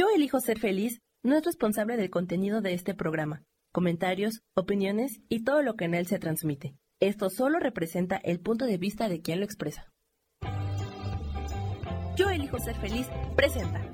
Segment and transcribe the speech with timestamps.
[0.00, 5.44] Yo elijo ser feliz no es responsable del contenido de este programa, comentarios, opiniones y
[5.44, 6.74] todo lo que en él se transmite.
[7.00, 9.92] Esto solo representa el punto de vista de quien lo expresa.
[12.16, 13.86] Yo elijo ser feliz presenta.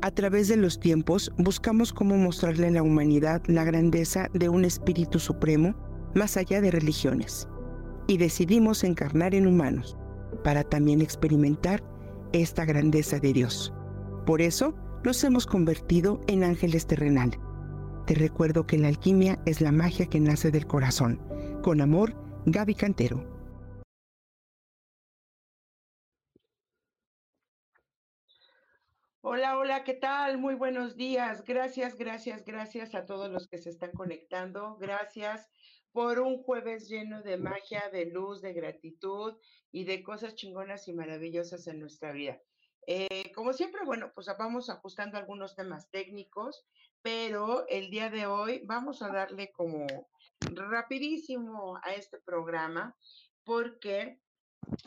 [0.00, 4.64] A través de los tiempos buscamos cómo mostrarle a la humanidad la grandeza de un
[4.64, 5.74] espíritu supremo
[6.14, 7.46] más allá de religiones.
[8.06, 9.98] Y decidimos encarnar en humanos
[10.42, 11.82] para también experimentar
[12.36, 13.72] esta grandeza de Dios.
[14.24, 14.74] Por eso
[15.04, 17.32] nos hemos convertido en ángeles terrenal.
[18.06, 21.20] Te recuerdo que la alquimia es la magia que nace del corazón.
[21.62, 22.14] Con amor,
[22.46, 23.36] Gaby Cantero.
[29.22, 30.38] Hola, hola, ¿qué tal?
[30.38, 31.42] Muy buenos días.
[31.44, 34.76] Gracias, gracias, gracias a todos los que se están conectando.
[34.76, 35.50] Gracias
[35.96, 39.32] por un jueves lleno de magia, de luz, de gratitud
[39.72, 42.38] y de cosas chingonas y maravillosas en nuestra vida.
[42.86, 46.66] Eh, como siempre, bueno, pues vamos ajustando algunos temas técnicos,
[47.00, 49.86] pero el día de hoy vamos a darle como
[50.40, 52.94] rapidísimo a este programa
[53.42, 54.20] porque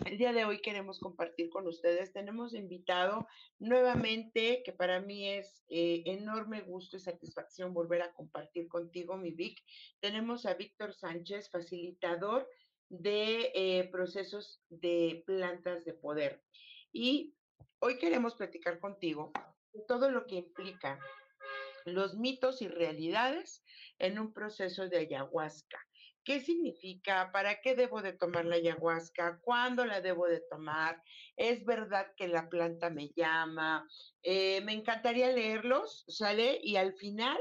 [0.06, 2.12] el día de hoy queremos compartir con ustedes.
[2.12, 3.28] Tenemos invitado
[3.60, 9.32] nuevamente, que para mí es eh, enorme gusto y satisfacción volver a compartir contigo, mi
[9.32, 9.62] Vic.
[10.00, 12.50] Tenemos a Víctor Sánchez, facilitador
[12.90, 16.44] de eh, procesos de plantas de poder.
[16.92, 17.36] Y
[17.80, 19.32] hoy queremos platicar contigo
[19.88, 21.00] todo lo que implica
[21.86, 23.64] los mitos y realidades
[24.00, 25.80] en un proceso de ayahuasca.
[26.30, 27.32] ¿Qué significa?
[27.32, 29.40] ¿Para qué debo de tomar la ayahuasca?
[29.42, 31.02] ¿Cuándo la debo de tomar?
[31.36, 33.88] ¿Es verdad que la planta me llama?
[34.22, 36.60] Eh, me encantaría leerlos, ¿sale?
[36.62, 37.40] Y al final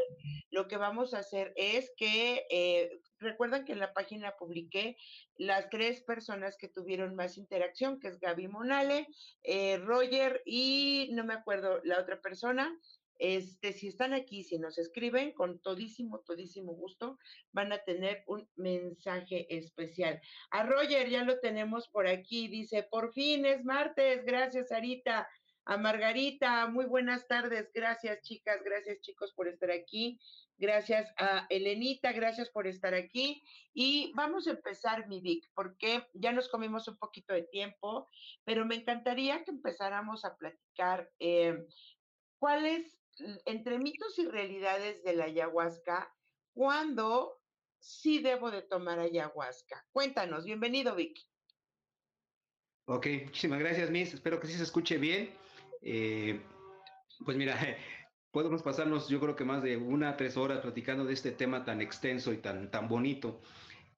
[0.51, 4.97] lo que vamos a hacer es que, eh, recuerdan que en la página publiqué
[5.37, 9.07] las tres personas que tuvieron más interacción, que es Gaby Monale,
[9.43, 12.75] eh, Roger y no me acuerdo la otra persona,
[13.19, 17.19] este, si están aquí, si nos escriben, con todísimo, todísimo gusto,
[17.53, 20.21] van a tener un mensaje especial.
[20.51, 25.29] A Roger ya lo tenemos por aquí, dice, por fin es martes, gracias Arita.
[25.71, 30.19] A Margarita, muy buenas tardes, gracias chicas, gracias chicos por estar aquí.
[30.57, 33.43] Gracias a Elenita, gracias por estar aquí.
[33.75, 38.09] Y vamos a empezar, mi Vic, porque ya nos comimos un poquito de tiempo,
[38.45, 41.65] pero me encantaría que empezáramos a platicar eh,
[42.41, 42.98] cuáles
[43.45, 46.15] entre mitos y realidades de la ayahuasca,
[46.53, 47.41] ¿cuándo
[47.79, 49.87] sí debo de tomar ayahuasca?
[49.93, 51.19] Cuéntanos, bienvenido Vic.
[52.87, 54.15] Ok, muchísimas gracias, Miss.
[54.15, 55.31] Espero que sí se escuche bien.
[55.83, 56.41] Eh,
[57.25, 57.55] pues mira,
[58.31, 61.65] podemos pasarnos yo creo que más de una a tres horas platicando de este tema
[61.65, 63.41] tan extenso y tan, tan bonito.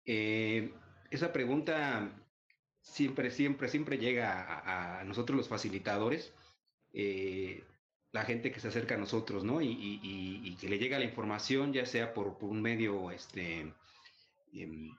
[0.04, 0.72] Eh,
[1.10, 2.10] esa pregunta
[2.80, 6.34] siempre, siempre, siempre llega a, nosotros los facilitadores.
[6.92, 7.64] Eh,
[8.12, 9.60] la gente que se acerca a nosotros, ¿no?
[9.60, 13.72] Y, que le llega la información, ya sea por, un medio este,
[14.53, 14.91] em,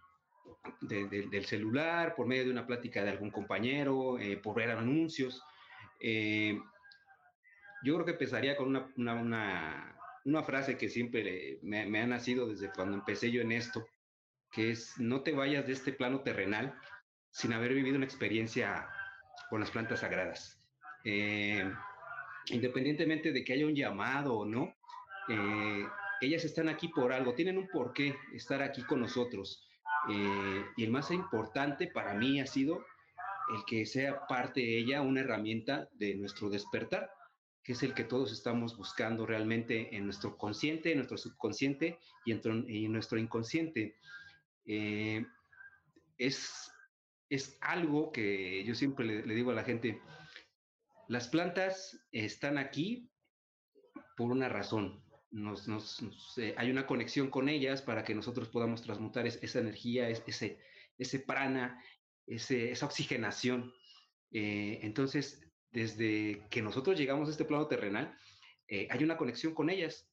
[0.82, 5.44] del celular, por medio de una plática de algún compañero, eh, por ver anuncios.
[6.00, 6.58] Eh,
[7.84, 12.96] yo creo que empezaría con una, frase que siempre me, me, ha nacido desde cuando
[12.96, 13.86] empecé yo en esto,
[14.52, 16.80] que es, no te vayas de este plano terrenal
[17.32, 18.88] sin haber vivido una experiencia
[19.50, 20.62] con las plantas sagradas.
[21.04, 21.70] Eh,
[22.48, 24.76] independientemente de que haya un llamado o no,
[25.30, 25.86] eh,
[26.22, 29.68] ellas están aquí por algo, tienen un porqué estar aquí con nosotros.
[30.10, 32.86] Eh, y el más importante para mí ha sido
[33.56, 37.12] el que sea parte de ella una herramienta de nuestro despertar,
[37.64, 42.32] que es el que todos estamos buscando realmente en nuestro consciente, en nuestro subconsciente y
[42.32, 43.96] en, nuestro inconsciente.
[44.66, 45.26] Eh,
[46.18, 46.72] es,
[47.30, 50.02] es algo que yo siempre le digo a la gente,
[51.12, 53.12] las plantas están aquí
[54.16, 55.04] por una razón.
[56.38, 60.58] Eh, hay una conexión con ellas para que nosotros podamos transmutar esa energía, ese,
[60.98, 61.84] ese prana,
[62.26, 63.74] esa oxigenación.
[64.32, 68.18] Eh, entonces, desde que nosotros llegamos a este plano terrenal,
[68.70, 70.10] eh, hay una conexión con ellas.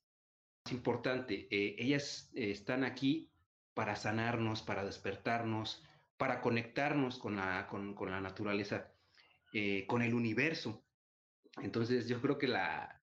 [0.64, 3.30] Es importante, ellas están aquí
[3.72, 5.80] para sanarnos, para despertarnos,
[6.16, 8.92] para conectarnos con la, con, con la naturaleza,
[9.86, 10.84] con el universo.
[11.62, 13.02] Entonces yo creo que la,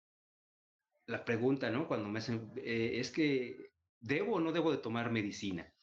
[1.08, 1.88] la pregunta, ¿no?
[1.88, 5.74] Cuando me hacen, eh, es que, ¿debo o no debo de tomar medicina?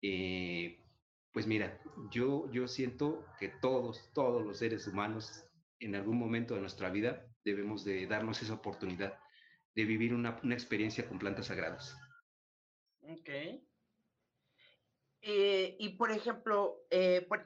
[0.00, 0.84] Eh,
[1.32, 1.80] pues mira,
[2.10, 5.44] yo, yo siento que todos, todos los seres humanos
[5.80, 9.18] en algún momento de nuestra vida debemos de darnos esa oportunidad
[9.74, 11.96] de vivir una, una experiencia con plantas sagradas.
[13.02, 13.28] Ok.
[15.20, 16.86] Eh, y por ejemplo,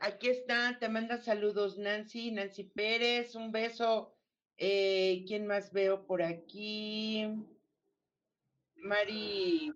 [0.00, 4.14] aquí está, te manda saludos Nancy, Nancy Pérez, un beso
[4.64, 7.26] Eh, ¿Quién más veo por aquí?
[8.76, 9.73] Mari.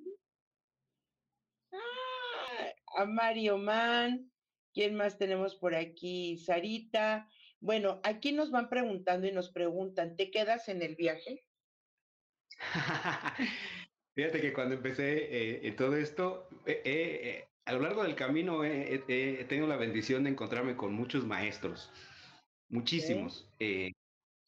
[1.73, 4.31] Ah, a Mario Man.
[4.73, 6.39] ¿Quién más tenemos por aquí?
[6.39, 7.29] Sarita.
[7.59, 11.45] Bueno, aquí nos van preguntando y nos preguntan, ¿te quedas en el viaje?
[14.15, 19.45] Fíjate que cuando empecé eh, todo esto, eh, eh, a lo largo del camino he
[19.49, 21.91] tenido la bendición de encontrarme con muchos maestros,
[22.69, 23.53] muchísimos.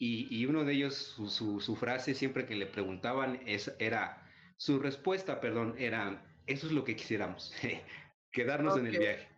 [0.00, 4.24] Y, uno de ellos, su, frase siempre que le preguntaban es, era,
[4.56, 7.52] su respuesta, perdón, era, eso es lo que quisiéramos,
[8.30, 9.28] quedarnos en el viaje.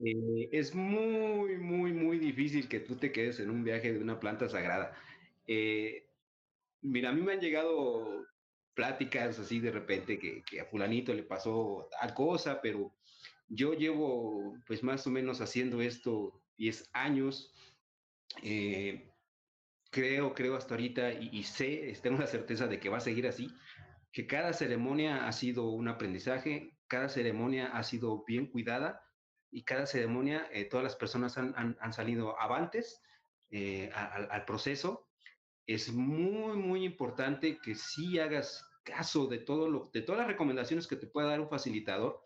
[0.00, 4.20] Eh, es muy, muy, muy difícil que tú te quedes en un viaje de una
[4.20, 4.94] planta sagrada.
[5.46, 6.06] Eh,
[6.82, 8.26] mira, a mí me han llegado
[8.74, 12.92] pláticas así de repente que, que, a fulanito le pasó tal cosa, pero
[13.48, 17.54] yo llevo pues más o menos haciendo esto 10 años.
[18.42, 19.07] Eh,
[19.90, 23.48] creo, creo hasta ahorita y, sé, tengo la certeza de que va a seguir así,
[24.12, 29.02] que cada ceremonia ha sido un aprendizaje, cada ceremonia ha sido bien cuidada
[29.50, 33.02] y cada ceremonia eh, todas las personas han, han, salido avantes
[33.50, 35.08] eh, al, proceso.
[35.66, 40.86] Es muy, muy importante que sí hagas caso de, todo lo, de todas las recomendaciones
[40.86, 42.22] que te pueda dar un facilitador.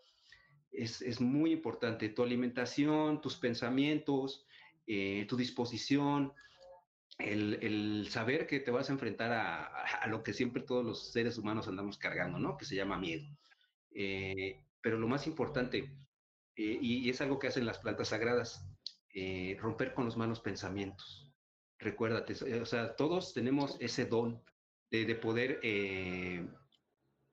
[0.71, 4.45] Es, es muy importante tu alimentación, tus pensamientos,
[4.87, 6.33] eh, tu disposición,
[7.19, 11.67] el, saber que te vas a enfrentar a, lo que siempre todos los seres humanos
[11.67, 12.57] andamos cargando, ¿no?
[12.57, 13.25] Que se llama miedo.
[13.91, 15.95] Eh, pero lo más importante,
[16.55, 18.65] eh, y, es algo que hacen las plantas sagradas,
[19.13, 21.31] eh, romper con los malos pensamientos.
[21.79, 24.43] Recuérdate, o sea, todos tenemos ese don
[24.89, 25.59] de, poder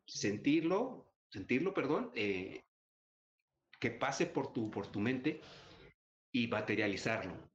[0.07, 5.41] sentirlo, sentirlo, perdón, que pase por tu, por tu mente
[6.33, 7.51] y materializarlo.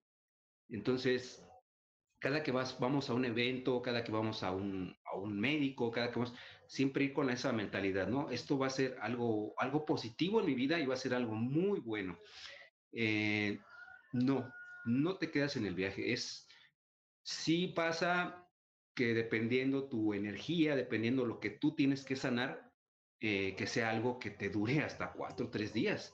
[0.69, 1.45] Entonces,
[2.25, 5.92] cada que vas, vamos a un evento, cada que vamos a un, a un médico,
[5.92, 6.33] cada que vamos,
[6.66, 8.31] siempre ir con esa mentalidad, ¿no?
[8.31, 11.36] Esto va a ser algo, algo positivo en mi vida y va a ser algo
[11.36, 12.18] muy bueno.
[12.94, 13.60] Eh,
[14.12, 14.51] no,
[14.86, 16.13] no te quedas en el viaje.
[16.13, 16.48] Es,
[17.22, 18.50] sí pasa
[18.95, 22.72] que dependiendo tu energía, dependiendo lo que tú tienes que sanar,
[23.19, 26.12] eh, que sea algo que te dure hasta cuatro o tres días.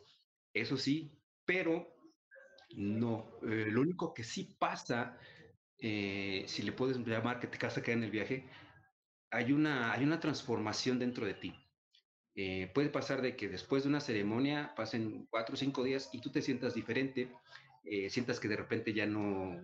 [0.54, 1.96] Eso sí, pero
[2.76, 3.40] no.
[3.44, 5.18] Eh, lo único que sí pasa
[5.82, 8.46] eh, si le puedes llamar que te casa quedar en el viaje,
[9.32, 11.56] hay una, hay una transformación dentro de ti.
[12.36, 16.22] Eh, puede pasar de que después de una ceremonia pasen cuatro o cinco días y
[16.22, 17.32] tú te sientas diferente,
[17.84, 19.60] eh, sientas que de repente ya no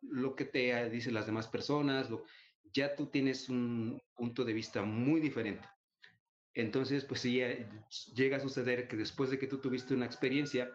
[0.00, 2.08] lo que te dicen las demás personas,
[2.72, 5.68] ya tú tienes un punto de vista muy diferente.
[6.54, 7.40] Entonces, pues si
[8.14, 10.70] llega a suceder que después de que tú tuviste una experiencia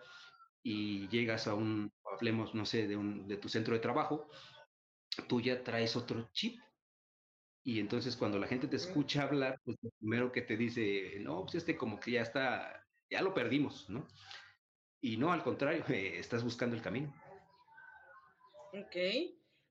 [0.63, 4.29] y llegas a un, hablemos, no sé, de, un, de tu centro de trabajo,
[5.27, 6.59] tú ya traes otro chip.
[7.63, 11.43] Y entonces cuando la gente te escucha hablar, pues lo primero que te dice, no,
[11.43, 14.07] pues este como que ya está, ya lo perdimos, ¿no?
[15.01, 17.13] Y no, al contrario, estás buscando el camino.
[18.73, 18.95] Ok.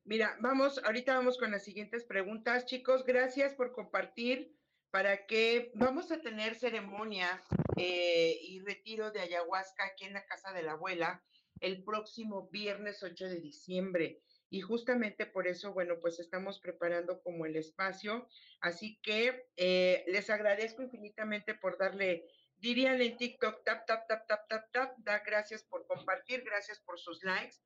[0.04, 2.66] Mira, vamos, ahorita vamos con las siguientes preguntas.
[2.66, 4.56] Chicos, gracias por compartir
[4.90, 7.42] para que vamos a tener ceremonia
[7.76, 11.22] eh, y retiro de ayahuasca aquí en la casa de la abuela
[11.60, 14.20] el próximo viernes 8 de diciembre.
[14.48, 18.28] Y justamente por eso, bueno, pues estamos preparando como el espacio.
[18.60, 22.26] Así que eh, les agradezco infinitamente por darle,
[22.56, 26.98] dirían en TikTok, tap, tap, tap, tap, tap, tap, da gracias por compartir, gracias por
[26.98, 27.56] sus likes.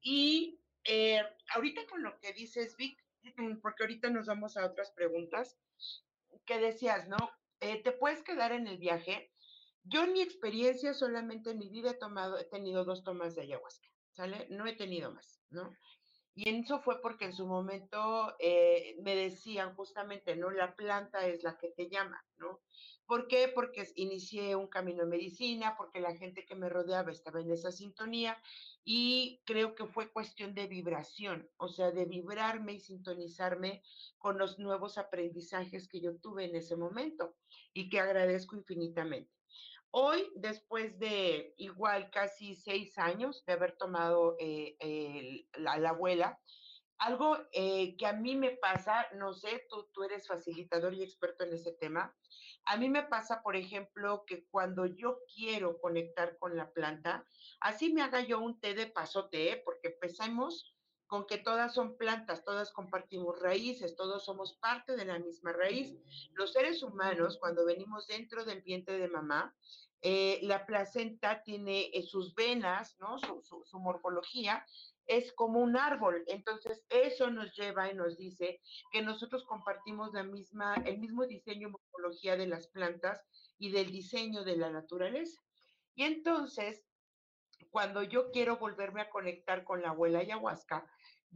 [0.00, 1.22] Y eh,
[1.54, 2.98] ahorita con lo que dices, Vic,
[3.62, 5.56] porque ahorita nos vamos a otras preguntas,
[6.44, 7.16] que decías, ¿no?
[7.60, 9.32] Eh, te puedes quedar en el viaje
[9.88, 13.42] yo en mi experiencia solamente en mi vida he tomado, he tenido dos tomas de
[13.42, 14.46] ayahuasca, ¿sale?
[14.50, 15.72] No he tenido más, ¿no?
[16.38, 20.50] Y eso fue porque en su momento eh, me decían justamente, ¿no?
[20.50, 22.60] La planta es la que te llama, ¿no?
[23.06, 23.48] ¿Por qué?
[23.54, 27.72] Porque inicié un camino de medicina, porque la gente que me rodeaba estaba en esa
[27.72, 28.36] sintonía
[28.84, 33.82] y creo que fue cuestión de vibración, o sea, de vibrarme y sintonizarme
[34.18, 37.36] con los nuevos aprendizajes que yo tuve en ese momento
[37.72, 39.35] y que agradezco infinitamente.
[39.98, 46.38] Hoy, después de igual casi seis años de haber tomado eh, la, abuela,
[46.98, 51.44] algo eh, que a mí me pasa, no sé, tú, tú eres facilitador y experto
[51.44, 52.14] en ese tema,
[52.66, 57.26] a mí me pasa, por ejemplo, que cuando yo quiero conectar con la planta,
[57.60, 59.62] así me haga yo un té de pasote, ¿eh?
[59.64, 60.76] porque empezamos
[61.06, 65.96] con que todas son plantas, todas compartimos raíces, todos somos parte de la misma raíz.
[66.32, 69.54] Los seres humanos, cuando venimos dentro del vientre de mamá,
[70.02, 73.18] eh, la placenta tiene eh, sus venas, ¿no?
[73.18, 74.64] Su, morfología
[75.06, 76.22] es como un árbol.
[76.26, 78.60] Entonces, eso nos lleva y nos dice
[78.92, 83.22] que nosotros compartimos la misma, el mismo diseño y morfología de las plantas
[83.58, 85.40] y del diseño de la naturaleza.
[85.94, 86.84] Y entonces,
[87.70, 90.86] cuando yo quiero volverme a conectar con la abuela ayahuasca,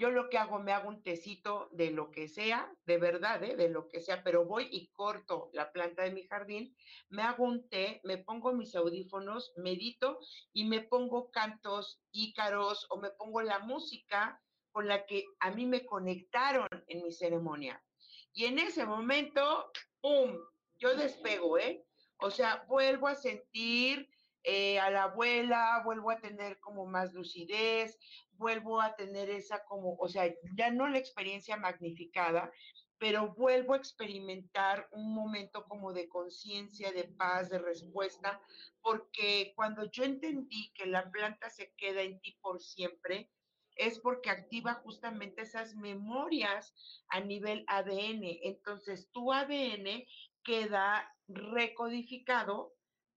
[0.01, 3.55] yo lo que hago, me hago un tecito de lo que sea, de verdad, ¿eh?
[3.55, 6.75] de lo que sea, pero voy y corto la planta de mi jardín,
[7.11, 10.19] me hago un té, me pongo mis audífonos, medito
[10.55, 14.43] y me pongo cantos ícaros o me pongo la música
[14.73, 17.85] con la que a mí me conectaron en mi ceremonia.
[18.33, 20.35] Y en ese momento, ¡pum!
[20.79, 21.85] Yo despego, ¿eh?
[22.17, 24.09] O sea, vuelvo a sentir
[24.43, 27.99] eh, a la abuela, vuelvo a tener como más lucidez,
[28.33, 32.51] vuelvo a tener esa como, o sea, ya no la experiencia magnificada,
[32.99, 38.41] pero vuelvo a experimentar un momento como de conciencia, de paz, de respuesta,
[38.83, 43.31] porque cuando yo entendí que la planta se queda en ti por siempre,
[43.77, 46.75] es porque activa justamente esas memorias
[47.09, 48.39] a nivel ADN.
[48.43, 50.05] Entonces, tu ADN
[50.45, 52.75] queda recodificado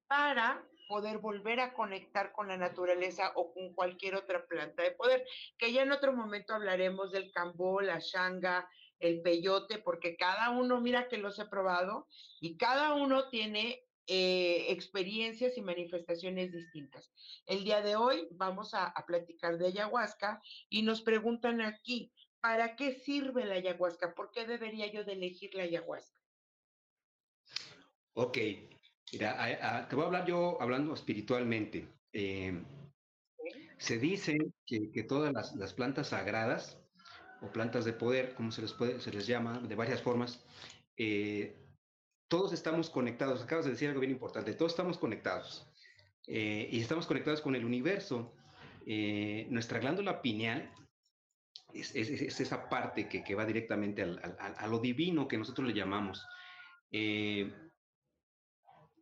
[0.07, 5.25] para poder volver a conectar con la naturaleza o con cualquier otra planta de poder,
[5.57, 10.79] que ya en otro momento hablaremos del cambó, la shanga, el peyote, porque cada uno,
[10.79, 12.07] mira que los he probado,
[12.39, 17.11] y cada uno tiene eh, experiencias y manifestaciones distintas.
[17.45, 22.11] El día de hoy vamos a, a platicar de ayahuasca y nos preguntan aquí,
[22.41, 24.13] ¿para qué sirve la ayahuasca?
[24.13, 26.19] ¿Por qué debería yo elegir la ayahuasca?
[28.15, 28.37] Ok,
[29.13, 31.87] Mira, te voy a hablar yo hablando espiritualmente.
[32.11, 32.65] Em,
[33.77, 36.79] se dice que, todas las, plantas sagradas
[37.41, 40.43] o plantas de poder, como se les, puede, se les llama de varias formas,
[40.97, 41.55] eh,
[42.27, 43.43] todos estamos conectados.
[43.43, 45.69] Acabas de decir algo bien importante, todos estamos conectados.
[46.25, 48.33] Eh, y estamos conectados con el universo.
[48.87, 50.71] Eh, nuestra glándula pineal
[51.71, 56.25] es, esa parte que, va directamente a lo divino que nosotros le llamamos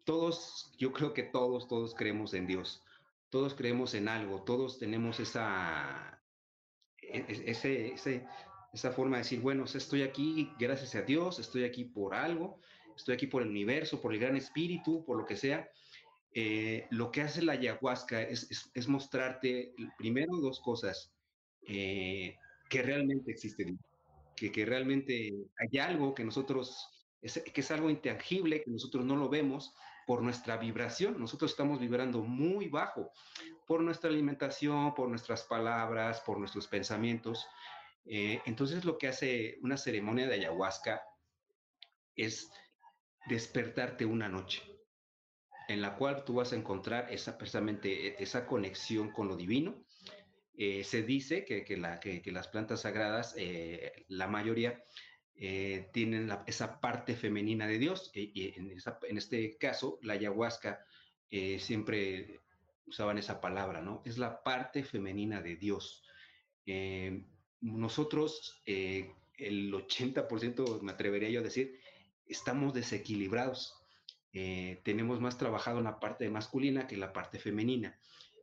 [0.03, 2.81] todos, yo creo que todos, todos creemos en Dios,
[3.29, 6.21] todos creemos en algo, todos tenemos esa,
[7.01, 8.25] e, e, ese,
[8.73, 12.59] esa forma de decir, bueno, estoy aquí gracias a Dios, estoy aquí por algo,
[12.95, 15.69] estoy aquí por el universo, por el gran espíritu, por lo que sea.
[16.33, 21.13] Eh, lo que hace la ayahuasca es, es, mostrarte primero dos cosas,
[21.67, 22.37] eh,
[22.69, 23.79] que realmente existe Dios,
[24.37, 26.87] que, que realmente hay algo que nosotros,
[27.21, 29.73] que es algo intangible, que nosotros no lo vemos,
[30.11, 31.17] por nuestra vibración.
[31.17, 33.13] Nosotros estamos vibrando muy bajo
[33.65, 37.47] por nuestra alimentación, por nuestras palabras, por nuestros pensamientos.
[38.03, 41.01] Eh, entonces lo que hace una ceremonia de ayahuasca
[42.13, 42.51] es
[43.27, 44.61] despertarte una noche
[45.69, 49.85] en la cual tú vas a encontrar esa, precisamente esa conexión con lo divino.
[50.57, 54.83] Eh, se dice que, que, las plantas sagradas, eh, la mayoría,
[55.35, 58.11] eh, tienen esa parte femenina de Dios.
[58.13, 60.85] Y, en, este caso, la ayahuasca
[61.29, 62.41] eh, siempre
[62.85, 64.01] usaban esa palabra, ¿no?
[64.05, 66.03] Es la parte femenina de Dios.
[66.65, 67.25] Eh,
[67.61, 71.79] nosotros, el 80%, me atrevería yo a decir,
[72.27, 73.77] estamos desequilibrados.
[74.31, 77.99] tenemos más trabajado en la parte masculina que en la parte femenina.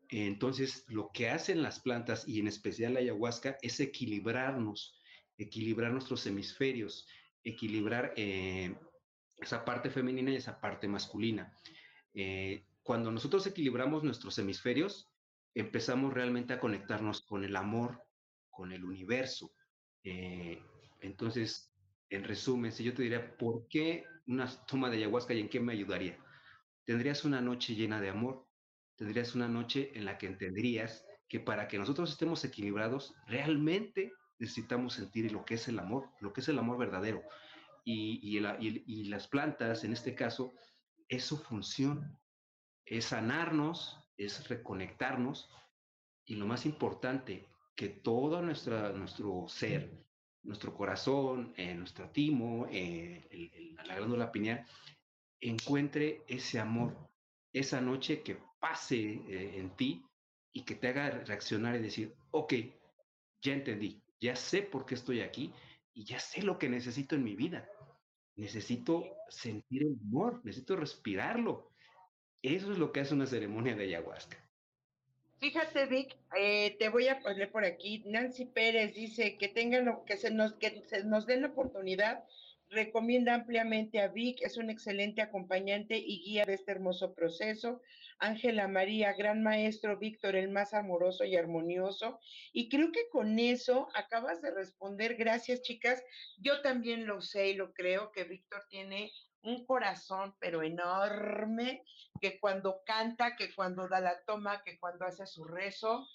[0.08, 4.97] Entonces, lo que hacen las plantas y en especial la ayahuasca es equilibrarnos
[5.38, 7.06] equilibrar nuestros hemisferios,
[7.44, 8.76] equilibrar eh,
[9.36, 11.56] esa parte femenina y esa parte masculina.
[12.12, 15.08] Eh, cuando nosotros equilibramos nuestros hemisferios,
[15.54, 18.02] empezamos realmente a conectarnos con el amor,
[18.50, 19.52] con el universo.
[20.02, 20.60] Eh,
[21.00, 21.72] entonces,
[22.10, 25.60] en resumen, si yo te diría, ¿por qué una toma de ayahuasca y en qué
[25.60, 26.18] me ayudaría?
[26.84, 28.46] Tendrías una noche llena de amor,
[28.96, 34.94] tendrías una noche en la que entenderías que para que nosotros estemos equilibrados, realmente necesitamos
[34.94, 37.22] sentir lo que es el amor, lo que es el amor verdadero.
[37.84, 38.38] Y,
[39.08, 40.52] las plantas, en este caso,
[41.08, 42.18] es su función,
[42.84, 45.48] es sanarnos, es reconectarnos
[46.26, 50.04] y lo más importante, que todo nuestra, nuestro ser,
[50.42, 54.66] nuestro corazón, eh, nuestro timo, eh, la glándula pineal,
[55.40, 56.96] encuentre ese amor,
[57.52, 60.04] esa noche que pase eh, en ti
[60.52, 62.54] y que te haga reaccionar y decir, ok,
[63.40, 65.52] ya entendí, ya sé por qué estoy aquí
[65.94, 67.68] y ya sé lo que necesito en mi vida.
[68.36, 71.70] Necesito sentir el amor, necesito respirarlo.
[72.42, 74.38] Eso es lo que hace una ceremonia de ayahuasca.
[75.38, 78.02] Fíjate, Vic, eh, te voy a poner por aquí.
[78.06, 82.24] Nancy Pérez dice que tengan lo, que se nos que se nos den la oportunidad
[82.70, 87.80] recomienda ampliamente a Vic, es un excelente acompañante y guía de este hermoso proceso.
[88.18, 92.18] Ángela María, gran maestro Víctor, el más amoroso y armonioso.
[92.52, 95.16] Y creo que con eso acabas de responder.
[95.16, 96.02] Gracias, chicas.
[96.36, 101.84] Yo también lo sé y lo creo que Víctor tiene un corazón, pero enorme,
[102.20, 106.06] que cuando canta, que cuando da la toma, que cuando hace su rezo,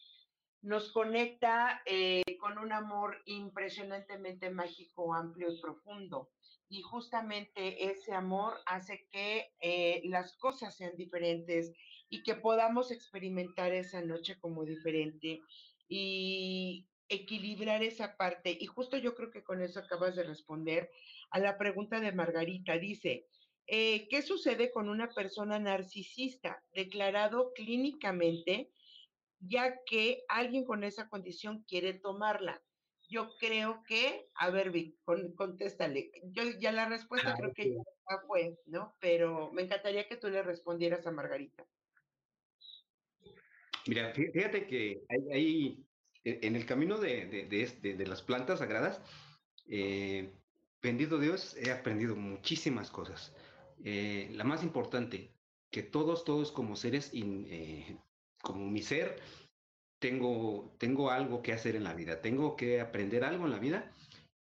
[0.62, 6.32] nos conecta eh, con un amor impresionantemente mágico, amplio y profundo.
[6.70, 11.72] Y justamente ese amor hace que eh, las cosas sean diferentes
[12.10, 15.42] y que podamos experimentar esa noche como diferente
[15.88, 18.58] y equilibrar esa parte.
[18.60, 20.90] Y justo yo creo que con eso acabas de responder
[21.30, 22.78] a la pregunta de Margarita.
[22.78, 23.28] Dice,
[23.68, 28.72] eh, ¿qué sucede con una persona narcisista declarado clínicamente?
[29.48, 32.62] ya que alguien con esa condición quiere tomarla.
[33.14, 34.96] Yo creo que, a ver, Vic,
[35.36, 36.10] contéstale.
[36.32, 38.96] Yo ya la respuesta creo que ya fue, ¿no?
[39.00, 41.64] Pero me encantaría que tú le respondieras a Margarita.
[43.86, 45.86] Mira, fíjate que hay,
[46.24, 49.00] e, en el camino de, de, las plantas sagradas,
[49.68, 50.34] eh,
[50.82, 53.36] bendito Dios, he aprendido muchísimas cosas.
[53.84, 55.36] Eh, la más importante,
[55.70, 57.96] que todos, todos como seres eh,
[58.42, 59.22] como mi ser,
[60.04, 63.90] tengo, tengo algo que hacer en la vida, tengo que aprender algo en la vida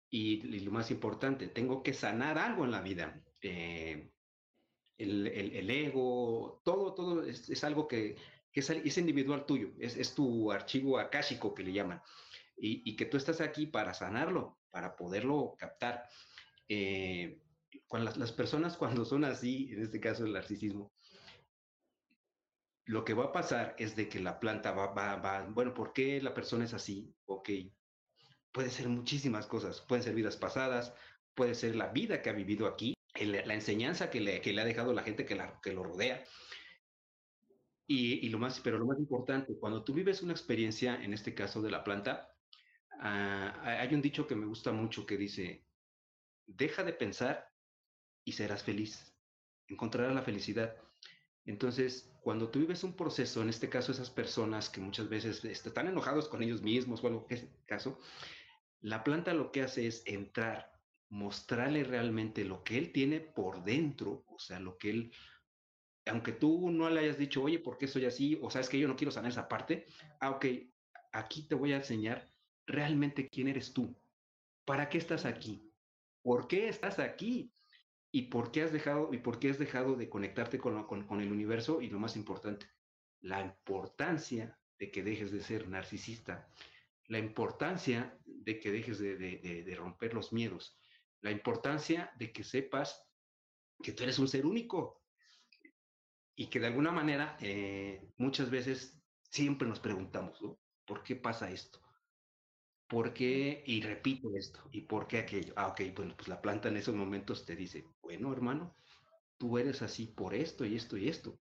[0.09, 3.21] y, lo más importante, tengo que sanar algo en la vida.
[3.41, 4.09] Eh,
[4.97, 8.15] el, el, ego, todo, todo es, algo que,
[8.53, 12.01] es, es, individual tuyo, es, es, tu archivo akáshico que le llaman,
[12.55, 16.05] y, y, que tú estás aquí para sanarlo, para poderlo captar.
[16.69, 17.41] Eh,
[17.85, 20.93] cuando las, las, personas cuando son así, en este caso el narcisismo,
[22.89, 25.93] lo que va a pasar es de que la planta va, va, va, bueno, ¿por
[25.93, 27.13] qué la persona es así?
[27.27, 27.49] Ok,
[28.51, 30.95] puede ser muchísimas cosas, pueden ser vidas pasadas,
[31.35, 34.65] puede ser la vida que ha vivido aquí, la enseñanza que le, que le ha
[34.65, 36.23] dejado la gente que, la, que lo rodea.
[37.85, 41.35] Y, y, lo más, pero lo más importante, cuando tú vives una experiencia, en este
[41.35, 42.35] caso de la planta,
[43.03, 45.63] uh, hay un dicho que me gusta mucho que dice,
[46.47, 47.51] deja de pensar
[48.23, 49.15] y serás feliz,
[49.67, 50.75] encontrarás la felicidad.
[51.49, 55.87] Entonces, cuando tú vives un proceso, en este caso esas personas que muchas veces están
[55.87, 57.99] enojados con ellos mismos o algo que es el caso,
[58.81, 60.71] la planta lo que hace es entrar,
[61.09, 65.11] mostrarle realmente lo que él tiene por dentro, o sea, lo que él,
[66.05, 68.37] aunque tú no le hayas dicho, oye, ¿por qué soy así?
[68.43, 69.87] O sabes que yo no quiero sanar esa parte,
[70.19, 70.45] ah, ok,
[71.13, 72.31] aquí te voy a enseñar
[72.67, 73.99] realmente quién eres tú,
[74.65, 75.67] para qué estás aquí,
[76.21, 77.51] por qué estás aquí,
[78.11, 81.31] y por qué has dejado, y por qué has dejado de conectarte con, con, el
[81.31, 82.67] universo y lo más importante,
[83.21, 86.47] la importancia de que dejes de ser narcisista,
[87.07, 90.79] la importancia de que dejes de, de, romper los miedos,
[91.21, 93.05] la importancia de que sepas
[93.81, 95.03] que tú eres un ser único
[96.35, 100.39] y que de alguna manera eh, muchas veces siempre nos preguntamos,
[100.85, 101.79] ¿por qué pasa esto?
[102.89, 103.63] ¿Por qué?
[103.67, 105.53] Y repito esto, ¿y por qué aquello?
[105.55, 108.75] Ah, ok, bueno, pues la planta en esos momentos te dice, bueno, hermano,
[109.37, 111.39] tú eres así por esto y esto y esto.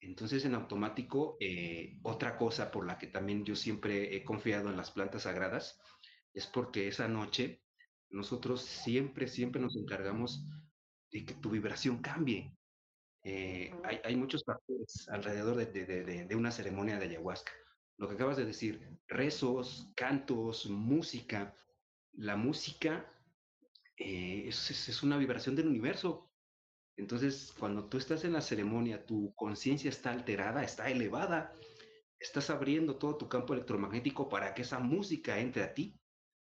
[0.00, 4.76] Entonces, en automático, eh, otra cosa por la que también yo siempre he confiado en
[4.76, 5.80] las plantas sagradas
[6.32, 7.60] es porque esa noche
[8.10, 10.46] nosotros siempre, siempre nos encargamos
[11.10, 12.56] de que tu vibración cambie.
[13.24, 17.52] Eh, hay, hay, muchos factores alrededor de, de, de una ceremonia de ayahuasca
[17.96, 21.54] lo que acabas de decir, rezos, cantos, música.
[22.12, 23.10] La música
[23.96, 26.30] eh, es, una vibración del universo.
[26.96, 31.52] Entonces, cuando tú estás en la ceremonia, tu conciencia está alterada, está elevada,
[32.18, 35.98] estás abriendo todo tu campo electromagnético para que esa música entre a ti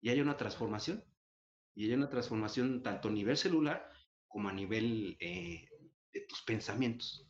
[0.00, 1.04] y haya una transformación.
[1.74, 3.90] Y haya una transformación tanto a nivel celular
[4.26, 5.68] como a nivel eh,
[6.12, 7.28] de tus pensamientos.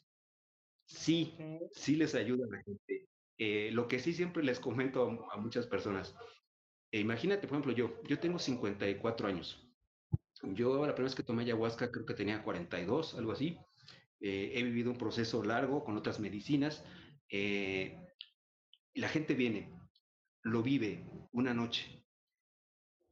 [0.85, 1.37] Sí,
[1.73, 3.06] sí les ayuda a la gente
[3.38, 6.14] eh, lo que sí siempre les comento a, muchas personas,
[6.90, 9.62] eh, imagínate, por ejemplo, yo, yo tengo 54 años.
[10.42, 13.59] Yo la primera vez que tomé ayahuasca creo que tenía 42, algo así.
[14.20, 16.85] Eh, he vivido un proceso largo con otras medicinas.
[18.94, 19.70] la gente viene,
[20.42, 22.05] lo vive una noche.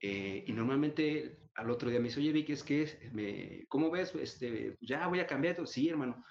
[0.01, 4.15] y normalmente al otro día me dice, oye, Vicky, es que, me, ¿cómo ves?
[4.15, 5.67] Este, ya voy a cambiar.
[5.67, 6.25] Sí, hermano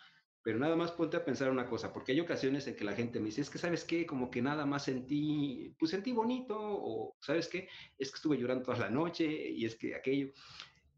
[0.43, 3.19] pero nada más ponte a pensar una cosa, porque hay ocasiones en que la gente
[3.19, 7.15] me dice, es que sabes qué, como que nada más sentí, pues sentí bonito, o
[7.21, 10.33] sabes qué, es que estuve llorando toda la noche, y es que aquello,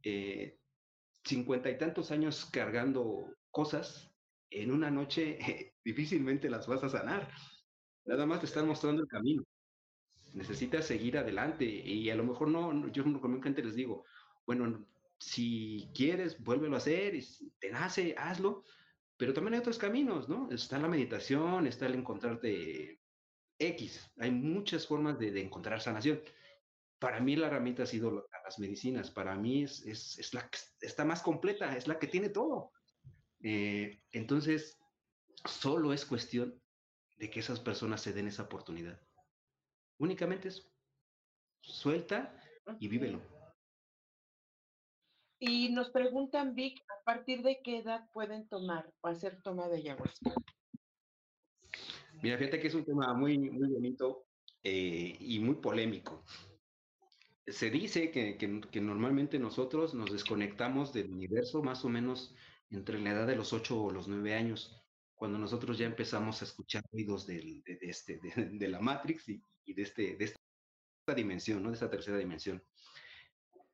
[0.04, 0.58] eh,
[1.24, 4.12] cincuenta y tantos años cargando cosas,
[4.50, 5.38] en una noche
[5.86, 7.30] difícilmente las vas a sanar.
[8.06, 9.44] Nada más te están mostrando el camino.
[10.34, 13.04] Necesitas seguir adelante y a lo mejor no, yo
[13.42, 14.06] gente les digo,
[14.46, 14.86] bueno,
[15.18, 18.64] si quieres, vuélvelo a hacer, y si te nace, hazlo,
[19.18, 20.50] pero también hay otros caminos, ¿no?
[20.52, 23.00] Está la meditación, está el encontrarte
[23.58, 26.22] X, hay muchas formas de, encontrar sanación.
[27.00, 31.06] Para mí la herramienta ha sido las medicinas, para mí es, es, la que está
[31.06, 32.72] más completa, es la que tiene todo.
[33.42, 34.78] Eh, entonces,
[35.46, 36.62] solo es cuestión
[37.18, 39.00] de que esas personas se den esa oportunidad.
[39.98, 40.64] Únicamente eso.
[41.62, 42.38] Suelta
[42.80, 43.35] y vívelo.
[45.40, 49.78] Y nos preguntan, Vic, ¿a partir de qué edad pueden tomar o hacer toma de
[49.78, 50.34] ayahuasca?
[52.22, 54.26] Mira, fíjate que es un tema muy, muy bonito
[54.64, 56.24] eh, y muy polémico.
[57.46, 62.34] Se dice que, que, normalmente nosotros nos desconectamos del universo más o menos
[62.72, 64.82] entre la edad de los 8 o los 9 años,
[65.14, 70.16] cuando nosotros ya empezamos a escuchar ruidos de, este, de, la Matrix y, de, este,
[70.16, 71.70] de esta dimensión, ¿no?
[71.70, 72.64] de esta tercera dimensión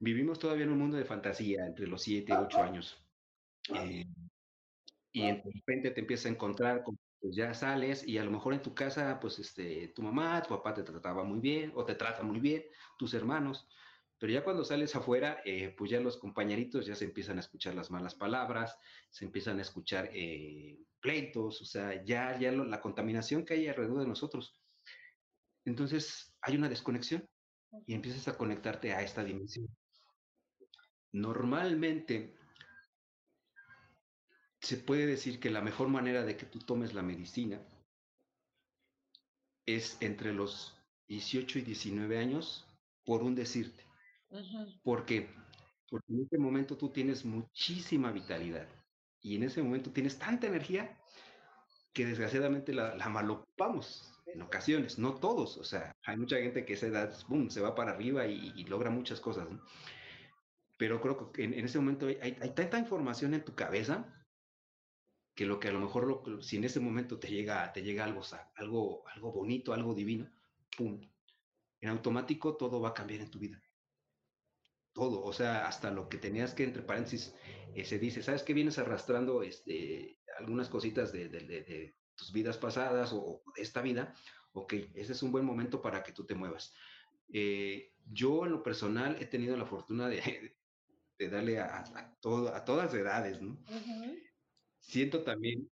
[0.02, 3.06] vivimos todavía en un mundo de fantasía entre los 7 y 8 años.
[3.76, 4.06] Eh,
[5.14, 8.54] y de repente te empiezas a encontrar, con, pues ya sales y a lo mejor
[8.54, 11.96] en tu casa, pues este, tu mamá, tu papá te trataba muy bien o te
[11.96, 12.64] trata muy bien,
[12.98, 13.68] tus hermanos.
[14.18, 17.76] Pero ya cuando sales afuera, eh, pues ya los compañeritos ya se empiezan a escuchar
[17.76, 18.78] las malas palabras,
[19.10, 24.00] se empiezan a escuchar eh, pleitos, o sea, ya, ya la contaminación que hay alrededor
[24.00, 24.60] de nosotros.
[25.66, 27.28] Entonces hay una desconexión
[27.86, 29.68] y empiezas a conectarte a esta dimensión.
[31.14, 32.34] Normalmente
[34.62, 37.62] se puede decir que la mejor manera de que tú tomes la medicina
[39.66, 40.76] es entre los
[41.08, 42.66] 18 y 19 años,
[43.04, 43.84] por un decirte.
[45.90, 48.68] Porque en ese momento tú tienes muchísima vitalidad
[49.22, 50.98] y en ese momento tienes tanta energía
[51.94, 56.74] que desgraciadamente la, la malocupamos en ocasiones, no todos, o sea, hay mucha gente que
[56.74, 59.62] a esa edad, boom, se va para arriba y, y logra muchas cosas, ¿no?
[60.82, 64.12] Pero creo que en, ese momento hay, tanta información en tu cabeza
[65.36, 68.24] que lo que a lo mejor si en ese momento te llega, te llega algo,
[68.56, 70.28] algo, algo bonito, algo divino,
[70.76, 71.00] ¡pum!
[71.82, 73.62] En automático todo va a cambiar en tu vida.
[74.92, 77.36] Todo, o sea, hasta lo que tenías que, entre paréntesis,
[77.76, 83.44] eh, se dice, ¿sabes qué vienes arrastrando este, algunas cositas de, tus vidas pasadas o,
[83.56, 84.16] de esta vida?
[84.54, 86.74] Ok, ese es un buen momento para que tú te muevas.
[87.32, 90.56] Eh, yo en lo personal he tenido la fortuna de,
[91.22, 91.84] de darle a,
[92.20, 93.64] todo, a todas edades, ¿no?
[94.80, 95.70] Siento también,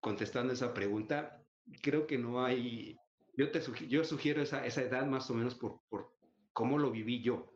[0.00, 1.44] contestando esa pregunta,
[1.82, 2.96] creo que no hay,
[3.36, 6.14] yo, te yo sugiero esa, esa edad más o menos por, por
[6.52, 7.52] cómo lo viví yo.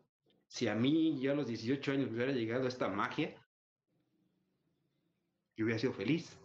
[0.47, 3.33] Si a mí ya a los 18 años me hubiera llegado esta magia,
[5.55, 6.37] yo hubiera sido feliz.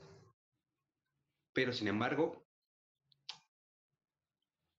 [1.53, 2.47] Pero sin embargo,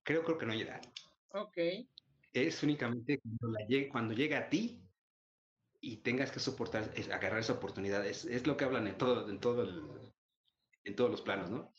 [0.02, 0.80] creo, creo que no hay edad.
[1.28, 1.58] Ok.
[2.32, 4.80] Es únicamente cuando, la, cuando llega a ti
[5.80, 8.04] y tengas que soportar, es, agarrar esa oportunidad.
[8.06, 10.12] Es, es, lo que hablan en, todo, en, todo el,
[10.84, 11.72] en todos los planos, ¿no?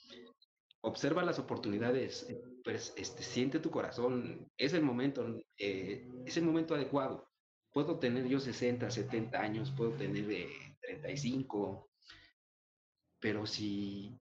[0.81, 2.27] Observa las oportunidades,
[2.63, 7.29] pues este, siente tu corazón, es el momento, eh, es el momento adecuado.
[7.71, 10.47] Puedo tener yo 60, 70 años, puedo tener eh,
[10.81, 11.87] 35,
[13.19, 14.19] pero si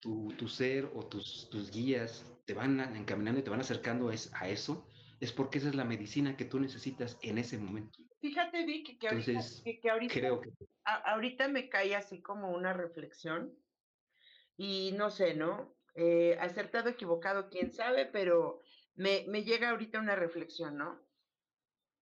[0.00, 4.48] tu, tu ser o tus, tus, guías te van encaminando y te van acercando a
[4.48, 4.86] eso,
[5.20, 7.98] es porque esa es la medicina que tú necesitas en ese momento.
[8.20, 9.40] Fíjate, Vicky, que, ahorita,
[9.82, 10.50] que, ahorita, creo que...
[10.84, 13.54] ahorita me cae así como una reflexión
[14.56, 15.76] y no sé, ¿no?
[15.94, 18.60] Eh, acertado, equivocado, quién sabe, pero
[18.94, 21.00] me, me llega ahorita una reflexión, ¿no?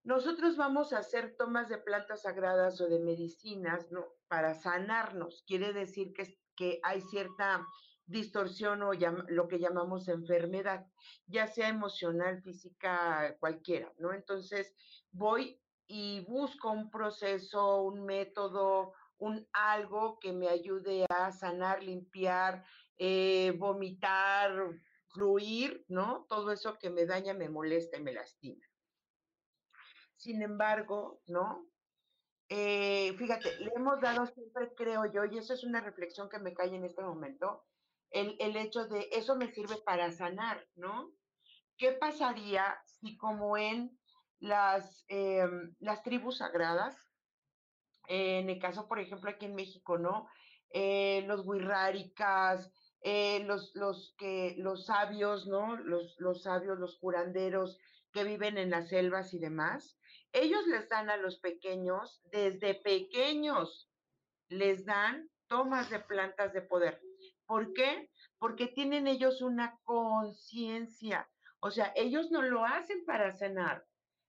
[0.05, 4.07] Nosotros vamos a hacer tomas de plantas sagradas o de medicinas, ¿no?
[4.29, 5.45] Para sanarnos.
[5.47, 7.67] Quiere decir que, que hay cierta
[8.07, 8.93] distorsión o
[9.29, 10.87] lo que llamamos enfermedad,
[11.27, 14.13] ya sea emocional, física, cualquiera, ¿no?
[14.13, 14.75] Entonces
[15.11, 22.65] voy y busco un proceso, un método, un algo que me ayude a sanar, limpiar,
[22.97, 24.53] eh, vomitar,
[25.09, 26.27] fluir, ¿no?
[26.29, 28.65] Todo eso que me daña, me molesta y me lastima.
[30.17, 31.67] Sin embargo, ¿no?
[32.49, 36.53] Eh, fíjate, le hemos dado siempre, creo yo, y eso es una reflexión que me
[36.53, 37.65] cae en este momento,
[38.13, 41.13] el, hecho de eso me sirve para sanar, ¿no?
[41.77, 43.99] ¿Qué pasaría si como en
[44.39, 46.97] las, em, las tribus sagradas,
[48.09, 50.29] en el caso, por ejemplo, aquí en México, ¿no?
[50.71, 52.71] Eh, los huirráricas,
[53.03, 55.77] eh, los, los, que, los sabios, ¿no?
[55.77, 57.79] Los, los sabios, los curanderos
[58.13, 59.99] que viven en las selvas y demás,
[60.33, 63.91] ellos les dan a los pequeños, desde pequeños,
[64.49, 67.01] les dan tomas de plantas de poder.
[67.53, 68.09] ¿Por qué?
[68.39, 71.29] Porque tienen ellos una conciencia.
[71.61, 73.85] O sea, ellos no lo hacen para cenar.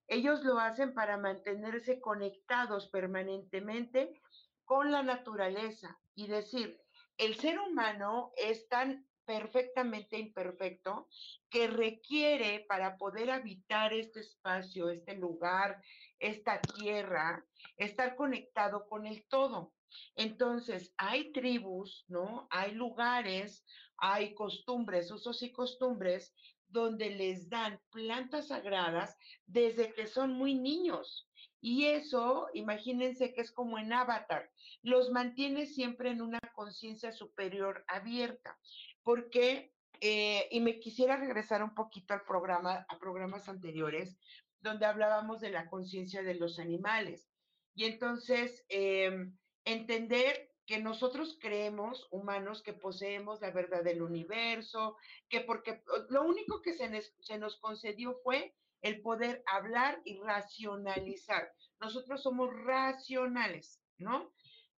[0.10, 4.20] Ellos lo hacen para mantenerse conectados permanentemente
[4.66, 6.82] con la naturaleza y decir,
[7.18, 11.08] el ser humano es tan perfectamente imperfecto
[11.50, 15.82] que requiere para poder habitar este espacio, este lugar,
[16.20, 17.46] esta tierra,
[17.78, 19.72] estar conectado con el todo.
[20.16, 22.48] Entonces, hay tribus, ¿no?
[22.50, 23.66] Hay lugares,
[23.98, 26.34] hay costumbres, usos y costumbres
[26.68, 31.30] donde les dan plantas sagradas desde que son muy niños.
[31.62, 34.52] Y eso, imagínense que es como en Avatar,
[34.82, 38.60] los mantiene siempre en una conciencia superior abierta,
[39.04, 44.18] porque, eh, y me quisiera regresar un poquito al programa, a programas anteriores,
[44.60, 47.32] donde hablábamos de la conciencia de los animales.
[47.76, 54.98] Y entonces, em, entender que nosotros creemos, humanos, que poseemos la verdad del universo,
[55.30, 61.52] que porque lo único que se nos concedió fue el poder hablar y racionalizar.
[61.80, 64.34] Nosotros somos racionales, ¿no?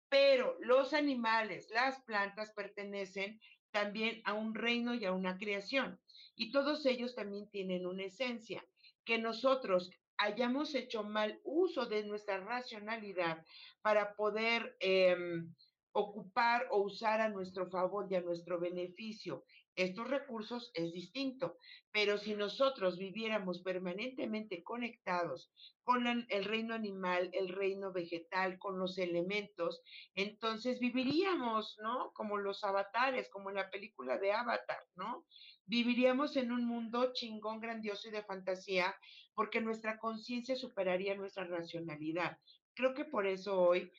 [0.09, 5.99] Pero los animales, las plantas pertenecen también a un reino y a una creación.
[6.35, 8.63] Y todos ellos también tienen una esencia.
[9.03, 13.43] Que nosotros hayamos hecho mal uso de nuestra racionalidad
[13.81, 15.53] para poder em,
[15.91, 19.43] ocupar o usar a nuestro favor y a nuestro beneficio
[19.75, 21.57] estos recursos es distinto,
[21.91, 25.51] pero si nosotros viviéramos permanentemente conectados
[25.83, 29.81] con el reino animal, el reino vegetal, con los elementos,
[30.15, 32.11] entonces viviríamos, ¿no?
[32.13, 35.25] Como los avatares, como en la película de Avatar, ¿no?
[35.65, 38.95] Viviríamos en un mundo chingón, grandioso y de fantasía,
[39.33, 42.37] porque nuestra conciencia superaría nuestra racionalidad.
[42.75, 43.91] Creo que por eso hoy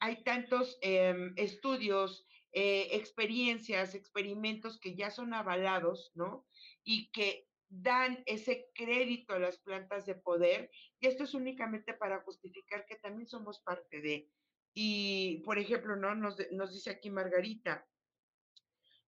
[0.00, 6.46] hay tantos em, estudios, eh, experiencias, experimentos que ya son avalados, ¿no?
[6.82, 10.70] Y que dan ese crédito a las plantas de poder.
[11.00, 14.28] Y esto es únicamente para justificar que también somos parte de.
[14.74, 16.14] Y, por ejemplo, ¿no?
[16.14, 17.86] Nos, nos dice aquí Margarita,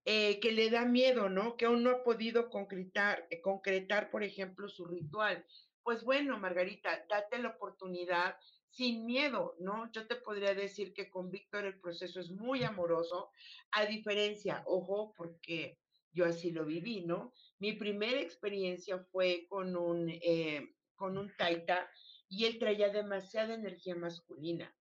[0.05, 1.57] eh, que le da miedo, ¿no?
[1.57, 5.45] Que aún no ha podido concretar, eh, concretar, por ejemplo, su ritual.
[5.83, 8.37] Pues bueno, Margarita, date la oportunidad
[8.71, 9.90] sin miedo, ¿no?
[9.93, 13.31] Yo te podría decir que con Víctor el proceso es muy amoroso,
[13.71, 15.79] a diferencia, ojo, porque
[16.12, 17.33] yo así lo viví, ¿no?
[17.59, 21.88] Mi primera experiencia fue con un, eh, con un taita
[22.29, 24.75] y él traía demasiada energía masculina.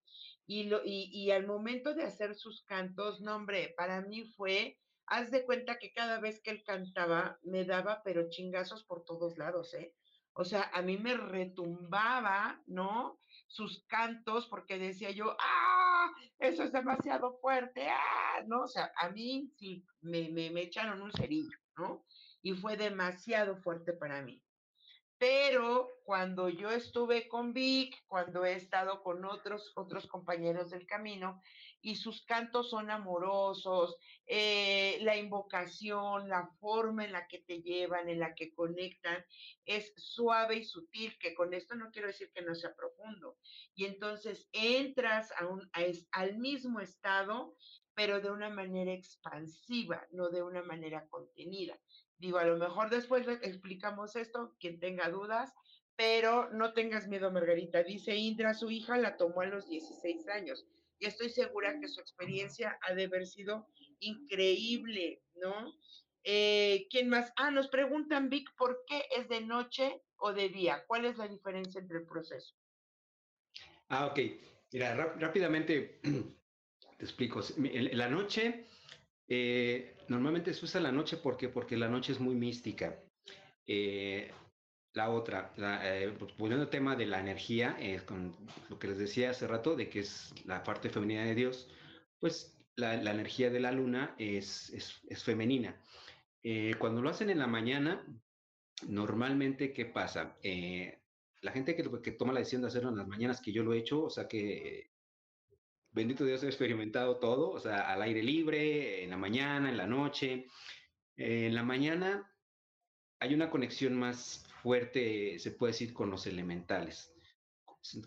[0.46, 4.78] Y, lo, y, y al momento de hacer sus cantos, no, hombre, para mí fue,
[5.06, 9.38] haz de cuenta que cada vez que él cantaba, me daba, pero chingazos por todos
[9.38, 9.94] lados, ¿eh?
[10.32, 13.20] O sea, a mí me retumbaba, ¿no?
[13.46, 16.12] sus cantos porque decía yo, ¡ah!
[16.38, 18.42] Eso es demasiado fuerte, ¡ah!
[18.46, 18.62] ¿No?
[18.62, 22.04] O sea, a mí sí me, me, me echaron un cerillo, ¿no?
[22.42, 24.42] Y fue demasiado fuerte para mí.
[25.18, 31.40] Pero cuando yo estuve con Vic, cuando he estado con otros, otros compañeros del camino,
[31.84, 33.94] y sus cantos son amorosos,
[34.26, 39.22] eh, la invocación, la forma en la que te llevan, en la que conectan,
[39.66, 43.36] es suave y sutil, que con esto no quiero decir que no sea profundo.
[43.74, 45.30] Y entonces entras
[46.10, 47.54] al mismo estado,
[47.92, 51.78] pero de una manera expansiva, no de una manera contenida.
[52.16, 55.52] Digo, a lo mejor después explicamos esto, quien tenga dudas,
[55.96, 57.82] pero no tengas miedo, Margarita.
[57.82, 60.66] Dice Indra, su hija la tomó a los 16 años
[60.98, 63.68] y estoy segura que su experiencia ha de haber sido
[64.00, 65.74] increíble, ¿no?
[66.22, 67.32] Eh, ¿Quién más?
[67.36, 70.84] Ah, nos preguntan, Vic, ¿por qué es de noche o de día?
[70.86, 72.54] ¿Cuál es la diferencia entre el proceso?
[73.88, 74.20] Ah, ok.
[74.72, 76.00] Mira, rápidamente
[76.98, 77.42] te explico.
[77.58, 78.66] En la noche
[79.28, 82.98] eh, normalmente se usa la noche porque, porque la noche es muy mística.
[83.66, 84.30] Eh,
[84.94, 87.76] la otra, eh, pues, volviendo al tema de la energía,
[88.06, 88.34] con
[88.70, 91.68] lo que les decía hace rato, de que es la parte femenina de Dios,
[92.18, 95.80] pues la, energía de la luna es, es, femenina.
[96.78, 98.06] cuando lo hacen en la mañana,
[98.88, 100.36] normalmente, ¿qué pasa?
[101.42, 103.74] la gente que, que, toma la decisión de hacerlo en las mañanas, que yo lo
[103.74, 104.94] he hecho, o sea que
[105.94, 109.86] bendito Dios, he experimentado todo, o sea, al aire libre, en la mañana, en la
[109.86, 110.46] noche.
[111.16, 112.33] en la mañana
[113.24, 117.10] hay una conexión más fuerte, se puede decir, con los elementales,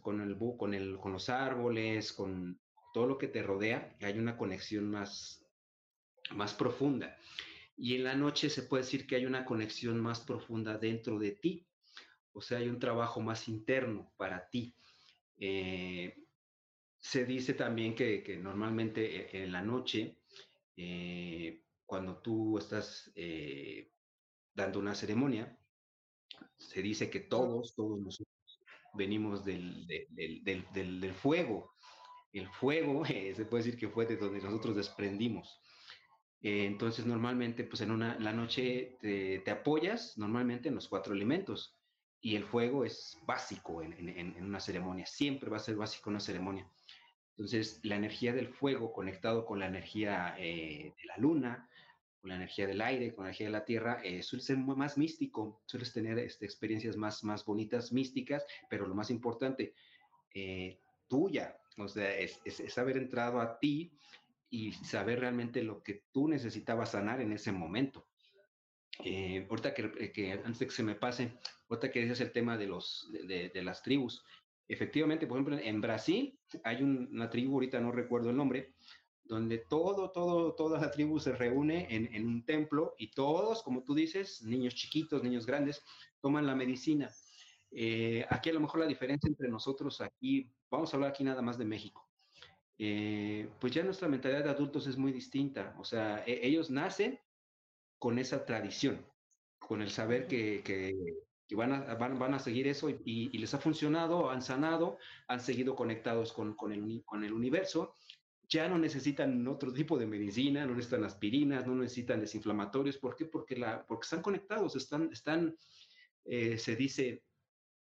[0.03, 2.59] con el con, el, con los árboles, con
[2.93, 5.43] todo lo que te rodea, hay una conexión más,
[6.35, 7.17] más profunda.
[7.75, 11.31] Y en la noche se puede decir que hay una conexión más profunda dentro de
[11.31, 11.65] ti,
[12.33, 14.75] o sea, hay un trabajo más interno para ti.
[15.39, 16.15] Eh,
[16.99, 20.19] se dice también que, normalmente e, en la noche,
[20.75, 23.89] eh, cuando tú estás eh,
[24.57, 25.55] dando una ceremonia,
[26.57, 28.35] se dice que todos, todos nosotros
[28.95, 31.71] venimos del, del, fuego.
[32.33, 35.61] El fuego, se puede decir que fue de donde nosotros desprendimos.
[36.41, 41.77] Eh, entonces, normalmente, pues en una, la noche te, apoyas normalmente en los cuatro elementos
[42.19, 46.15] y el fuego es básico en, en, una ceremonia, siempre va a ser básico en
[46.15, 46.67] una ceremonia.
[47.37, 51.69] Entonces, la energía del fuego conectado con la energía eh, de la luna,
[52.19, 54.97] con la energía del aire, con la energía de la tierra, eh, suele ser más
[54.97, 59.73] místico, sueles tener este, experiencias más, más bonitas, místicas, pero lo más importante,
[60.33, 63.91] eh, tuya, o sea, es, es, haber entrado a ti
[64.49, 68.07] y saber realmente lo que tú necesitabas sanar en ese momento.
[69.03, 71.37] Eh, ahorita que, que, antes de que se me pase,
[71.69, 74.23] ahorita que dices el tema de, los, de, de, las tribus,
[74.67, 78.73] efectivamente, por ejemplo, en Brasil hay una tribu, ahorita no recuerdo el nombre,
[79.27, 83.83] donde todo, todo, toda la tribu se reúne en, en, un templo y todos, como
[83.83, 85.83] tú dices, niños chiquitos, niños grandes,
[86.21, 87.11] toman la medicina.
[87.71, 91.41] Eh, aquí a lo mejor la diferencia entre nosotros aquí, vamos a hablar aquí nada
[91.41, 92.07] más de México,
[92.77, 95.75] eh, pues ya nuestra mentalidad de adultos es muy distinta.
[95.79, 97.19] O sea, e, ellos nacen
[97.99, 99.05] con esa tradición,
[99.59, 103.53] con el saber que, que, van, a, van, van, a, seguir eso y, y, les
[103.53, 107.95] ha funcionado, han sanado, han seguido conectados con, con, el, con el universo
[108.49, 112.97] ya no necesitan otro tipo de medicina, no necesitan aspirinas, no necesitan desinflamatorios.
[112.97, 113.25] ¿Por qué?
[113.25, 115.55] Porque, la, porque están conectados, están, están
[116.25, 117.23] eh, se dice,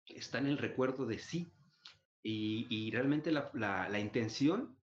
[0.07, 1.51] están en el recuerdo de sí.
[2.21, 4.77] Y, y realmente la, la, la, intención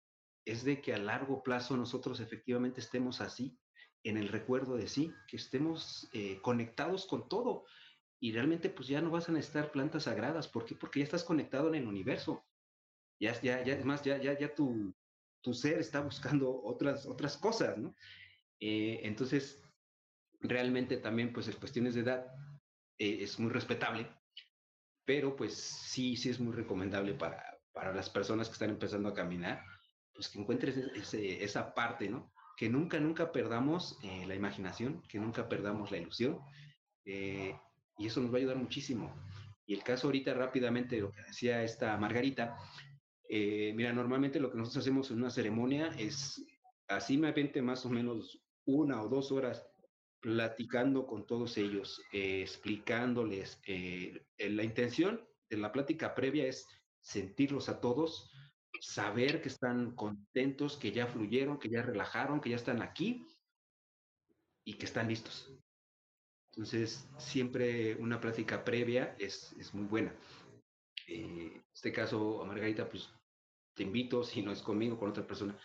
[0.44, 3.58] es de que a largo plazo nosotros efectivamente estemos así,
[4.02, 7.64] en el recuerdo de sí, que estemos eh, conectados con todo.
[8.18, 10.48] Y realmente pues ya no vas a necesitar plantas sagradas.
[10.48, 10.74] ¿Por qué?
[10.74, 12.44] Porque ya estás conectado en el universo.
[13.18, 14.94] Ya, ya, ya, es más, ya, ya, ya tu,
[15.40, 17.94] tu ser está buscando otras, otras cosas, ¿no?
[18.60, 19.62] Eh, entonces,
[20.40, 22.26] realmente también, pues, en cuestiones de edad
[22.98, 24.08] eh, es muy respetable,
[25.04, 29.14] pero pues sí, sí es muy recomendable para, para las personas que están empezando a
[29.14, 29.64] caminar,
[30.14, 32.32] pues que encuentres ese, esa parte, ¿no?
[32.56, 36.38] Que nunca, nunca perdamos eh, la imaginación, que nunca perdamos la ilusión,
[37.04, 39.12] y eso nos va a ayudar muchísimo.
[39.66, 42.56] Y el caso ahorita rápidamente, lo que decía esta Margarita,
[43.32, 46.44] eh, mira, normalmente lo que nosotros hacemos en una ceremonia es
[46.88, 49.64] así me vente más o menos una o dos horas
[50.18, 53.60] platicando con todos ellos, eh, explicándoles.
[53.68, 56.66] Eh, la intención de la plática previa es
[57.00, 58.32] sentirlos a todos,
[58.80, 63.24] saber que están contentos, que ya fluyeron, que ya relajaron, que ya están aquí
[64.64, 65.54] y que están listos.
[66.50, 70.12] Entonces, siempre una plática previa es, es muy buena.
[71.06, 73.08] en este caso, a Margarita, pues
[73.74, 75.58] te invito, si no es conmigo, con otra persona,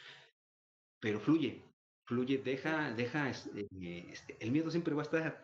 [1.00, 1.64] pero fluye,
[2.06, 3.68] fluye, deja, deja, este,
[4.12, 5.44] este, el miedo siempre va a estar.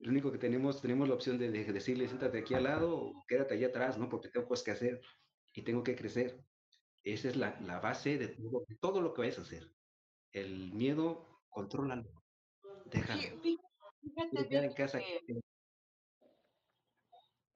[0.00, 3.54] Lo único que tenemos, tenemos la opción de, decirle, siéntate aquí al lado o quédate
[3.54, 4.08] allá atrás, ¿no?
[4.08, 5.00] Porque tengo cosas que hacer
[5.52, 6.44] y tengo que crecer.
[7.04, 9.70] Esa es la, la base de todo, de todo, lo que vayas a hacer.
[10.32, 12.22] El miedo, contrólalo,
[12.86, 13.40] déjalo.
[14.02, 15.00] Fíjate, en casa,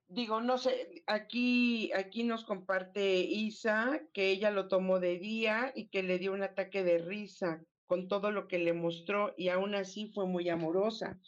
[0.08, 5.88] digo, no sé, aquí, aquí nos comparte Isa que ella lo tomó de día y
[5.88, 9.74] que le dio un ataque de risa con todo lo que le mostró y aún
[9.74, 11.18] así fue muy amorosa.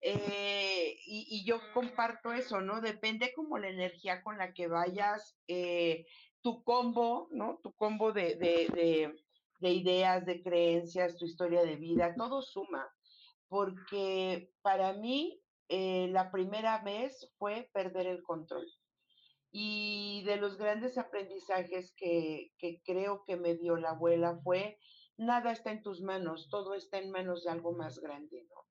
[0.00, 2.80] Eh, y, yo comparto eso, ¿no?
[2.80, 6.06] Depende como la energía con la que vayas, eh,
[6.42, 7.58] tu combo, ¿no?
[7.62, 9.14] Tu combo de, de,
[9.60, 12.86] de ideas, de creencias, tu historia de vida, todo suma.
[13.48, 18.66] Porque para mí eh, la primera vez fue perder el control.
[19.50, 24.78] Y de los grandes aprendizajes que, que creo que me dio la abuela fue,
[25.16, 28.66] nada está en tus manos, todo está en manos de algo más grande, ¿no?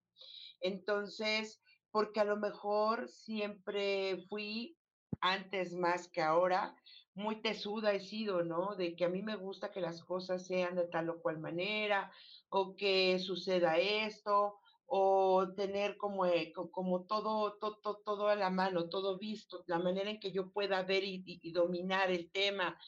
[0.60, 4.76] Entonces, porque a lo mejor siempre fui,
[5.20, 6.74] antes más que ahora,
[7.14, 8.76] muy tesuda he sido, ¿no?
[8.76, 12.10] De que a mí me gusta que las cosas sean de tal o cual manera,
[12.48, 14.58] o que suceda esto,
[14.90, 20.10] o tener como, eh, como todo, todo, todo a la mano, todo visto, la manera
[20.10, 22.78] en que yo pueda ver y, dominar el tema.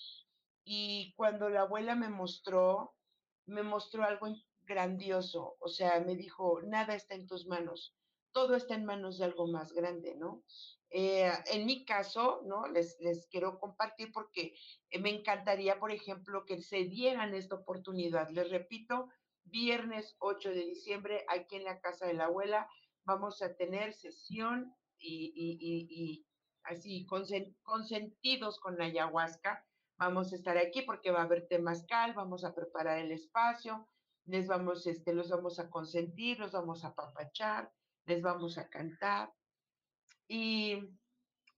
[0.64, 2.94] Y cuando la abuela me mostró,
[3.44, 4.28] me mostró algo
[4.62, 7.94] grandioso, o sea, me dijo, nada está en tus manos,
[8.32, 10.42] todo está en manos de algo más grande, ¿no?
[10.88, 12.66] Eh, en mi caso, ¿no?
[12.68, 14.54] Les, les quiero compartir porque
[14.88, 18.30] eh, me encantaría, por ejemplo, que se dieran esta oportunidad.
[18.30, 19.08] Les repito,
[19.50, 22.68] viernes 8 de diciembre, aquí en la casa de la abuela,
[23.04, 26.26] vamos a tener sesión y,
[26.62, 27.06] así
[27.62, 29.64] consentidos con la ayahuasca.
[29.98, 33.86] Vamos a estar aquí porque va a haber temazcal, vamos a preparar el espacio,
[34.24, 37.70] les vamos, este, los vamos a consentir, los vamos a papachar,
[38.06, 39.32] les vamos a cantar.
[40.28, 40.78] Y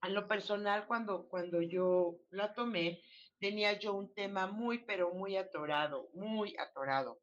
[0.01, 3.01] a lo personal, cuando, cuando yo la tomé,
[3.39, 7.21] tenía yo un tema muy, pero muy atorado, muy atorado.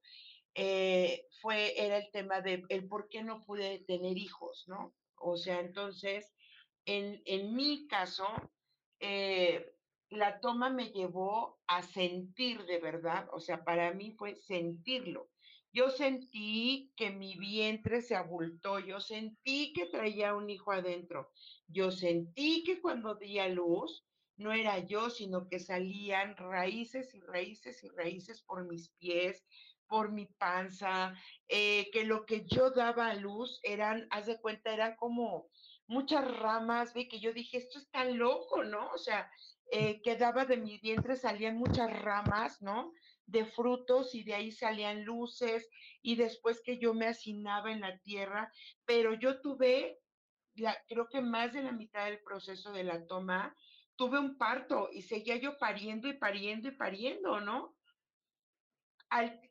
[0.56, 4.96] Eh, fue, era el tema de el por qué no pude tener hijos, ¿no?
[5.16, 6.34] O sea, entonces,
[6.86, 8.26] en, en mi caso,
[9.00, 9.66] eh,
[10.10, 15.30] la toma me llevó a sentir de verdad, o sea, para mí fue sentirlo.
[15.72, 21.30] Yo sentí que mi vientre se abultó, yo sentí que traía un hijo adentro,
[21.68, 27.20] yo sentí que cuando di a luz, no era yo, sino que salían raíces y
[27.20, 29.46] raíces y raíces por mis pies,
[29.90, 31.14] por mi panza,
[31.48, 35.50] eh, que lo que yo daba a luz eran, haz de cuenta, eran como
[35.88, 38.92] muchas ramas, ve que yo dije, esto es tan loco, ¿no?
[38.92, 39.30] O sea,
[39.72, 42.94] eh, quedaba de mi vientre, salían muchas ramas, ¿no?
[43.26, 45.68] De frutos y de ahí salían luces
[46.04, 48.52] y después que yo me hacinaba en la tierra,
[48.86, 50.00] pero yo tuve,
[50.54, 53.56] la, creo que más de la mitad del proceso de la toma,
[53.96, 57.79] tuve un parto y seguía yo pariendo y pariendo y pariendo, ¿no?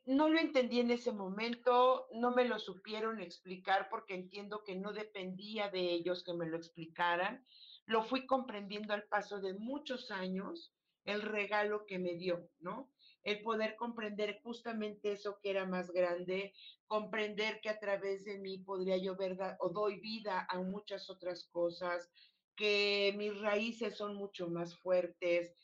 [0.05, 4.93] No lo entendí en ese momento, no me lo supieron explicar porque entiendo que no
[4.93, 7.45] dependía de ellos que me lo explicaran
[7.89, 12.93] lo fui comprendiendo al paso de muchos años, el regalo que me dio, ¿no?
[13.23, 16.53] El poder comprender justamente eso que era más grande,
[16.85, 21.45] comprender que a través de mí podría yo ver o doy vida a muchas otras
[21.45, 22.11] cosas,
[22.55, 25.55] que mis raíces son mucho más fuertes.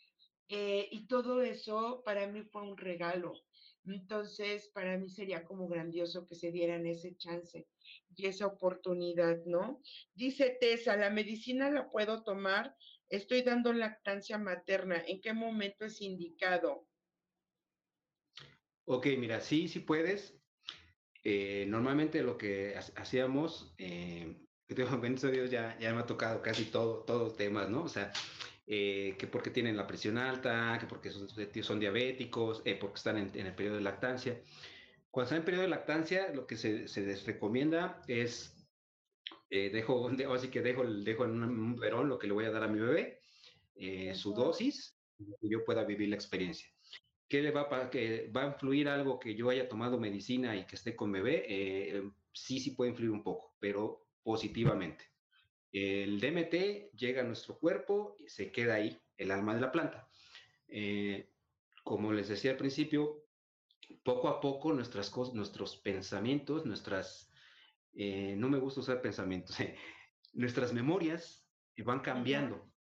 [0.49, 3.44] Eh, y todo eso para mí fue un regalo.
[3.87, 7.67] Entonces, para mí sería como grandioso que se dieran ese chance
[8.15, 9.81] y esa oportunidad, ¿no?
[10.13, 12.75] Dice Tessa, la medicina la puedo tomar,
[13.09, 16.87] estoy dando lactancia materna, ¿en qué momento es indicado?
[18.85, 20.39] Ok, mira, sí, sí puedes.
[21.23, 24.35] Eh, normalmente lo que hacíamos, eh,
[25.01, 27.83] bendito Dios, ya, ya me ha tocado casi todo, todos temas, ¿no?
[27.83, 28.11] O sea,
[28.67, 33.17] eh, que porque tienen la presión alta, que porque son, son diabéticos, eh, porque están
[33.17, 34.41] en, en, el periodo de lactancia.
[35.11, 38.67] Cuando están en periodo de lactancia, lo que se, se les recomienda es,
[39.49, 42.63] eh, dejo, así que dejo, dejo en un verón lo que le voy a dar
[42.63, 43.21] a mi bebé,
[43.75, 46.67] eh, su dosis, que yo pueda vivir la experiencia.
[47.27, 50.65] ¿Qué le va a, que va a influir algo que yo haya tomado medicina y
[50.65, 51.45] que esté con bebé?
[51.47, 52.03] Eh,
[52.33, 55.14] sí, sí puede influir un poco, pero positivamente.
[55.77, 60.07] El DMT llega a nuestro cuerpo y se queda ahí, el alma de la planta.
[61.83, 63.25] como les decía al principio,
[64.03, 67.29] poco a poco nuestras cosas, nuestros pensamientos, nuestras,
[67.93, 69.57] eh, no me gusta usar pensamientos,
[70.33, 71.45] nuestras memorias
[71.77, 72.71] van cambiando,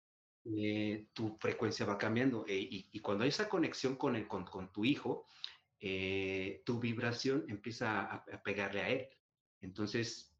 [0.45, 4.71] eh, tu frecuencia va cambiando eh, y, cuando hay esa conexión con, el, con, con
[4.71, 5.27] tu hijo,
[6.65, 9.07] tu vibración empieza a, a, pegarle a él.
[9.61, 10.34] Entonces,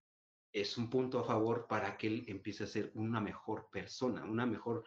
[0.55, 4.45] es un punto a favor para que él empiece a ser una mejor persona, una
[4.45, 4.85] mejor,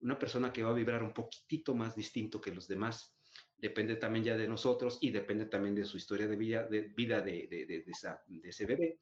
[0.00, 3.16] una persona que va a vibrar un poquitito más distinto que los demás
[3.56, 7.22] depende también ya de nosotros y depende también de su historia de vida de, vida
[7.22, 9.00] de, de, de, de ese bebé,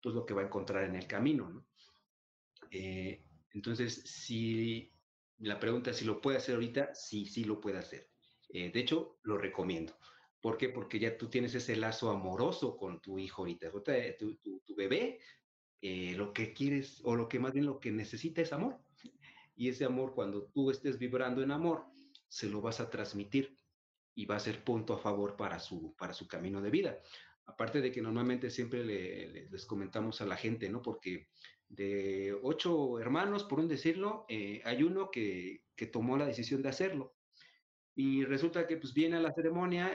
[0.00, 1.66] pues lo que va a encontrar en el camino, ¿no?
[2.70, 4.92] Eh, entonces, si
[5.38, 8.12] la pregunta es si lo puede hacer ahorita, sí, sí lo puede hacer.
[8.50, 9.98] Eh, de hecho, lo recomiendo.
[10.40, 10.68] ¿Por qué?
[10.68, 13.72] Porque ya tú tienes ese lazo amoroso con tu hijo ahorita.
[14.18, 15.18] Tu, tu, tu bebé,
[15.82, 18.78] eh, lo que quieres, o lo que más bien lo que necesita es amor.
[19.54, 21.84] Y ese amor, cuando tú estés vibrando en amor,
[22.28, 23.58] se lo vas a transmitir
[24.14, 27.00] y va a ser punto a favor para su, para su camino de vida.
[27.46, 30.82] Aparte de que normalmente siempre les comentamos a la gente, ¿no?
[30.82, 31.28] Porque
[31.68, 36.70] de ocho hermanos, por un decirlo, eh, hay uno que, que, tomó la decisión de
[36.70, 37.14] hacerlo.
[37.94, 39.94] Y resulta que pues viene a la ceremonia,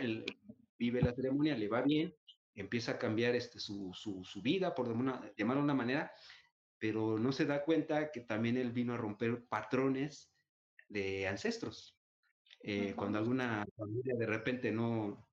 [0.78, 2.16] vive la ceremonia, le va bien,
[2.56, 6.12] empieza a cambiar este, su, su, su vida, por llamarlo de una manera,
[6.78, 10.34] pero no se da cuenta que también él vino a romper patrones
[10.90, 11.98] de ancestros.
[12.64, 15.28] Eh, cuando alguna familia de repente no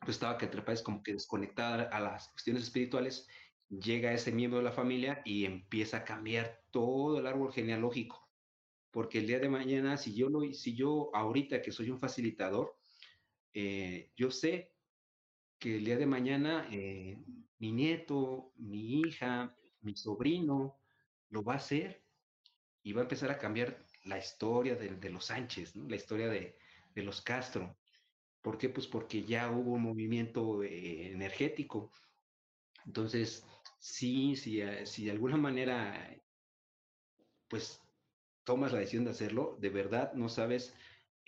[0.00, 3.28] pues estaba que entre países como que desconectada a las cuestiones espirituales,
[3.68, 8.28] llega ese miembro de la familia y empieza a cambiar todo el árbol genealógico.
[8.90, 12.76] Porque el día de mañana, si yo, lo, si yo ahorita que soy un facilitador,
[13.52, 14.72] eh, yo sé
[15.60, 17.18] que el día de mañana eh,
[17.58, 20.80] mi nieto, mi hija, mi sobrino
[21.28, 22.02] lo va a hacer
[22.82, 26.56] y va a empezar a cambiar la historia de, los Sánchez, la historia de,
[26.94, 27.76] los Castro.
[28.40, 28.70] ¿Por qué?
[28.70, 31.92] Pues porque ya hubo un movimiento eh, energético.
[32.86, 33.44] Entonces,
[33.78, 36.18] sí, si, eh, si de alguna manera,
[37.48, 37.82] pues
[38.44, 40.74] tomas la decisión de hacerlo, de verdad no sabes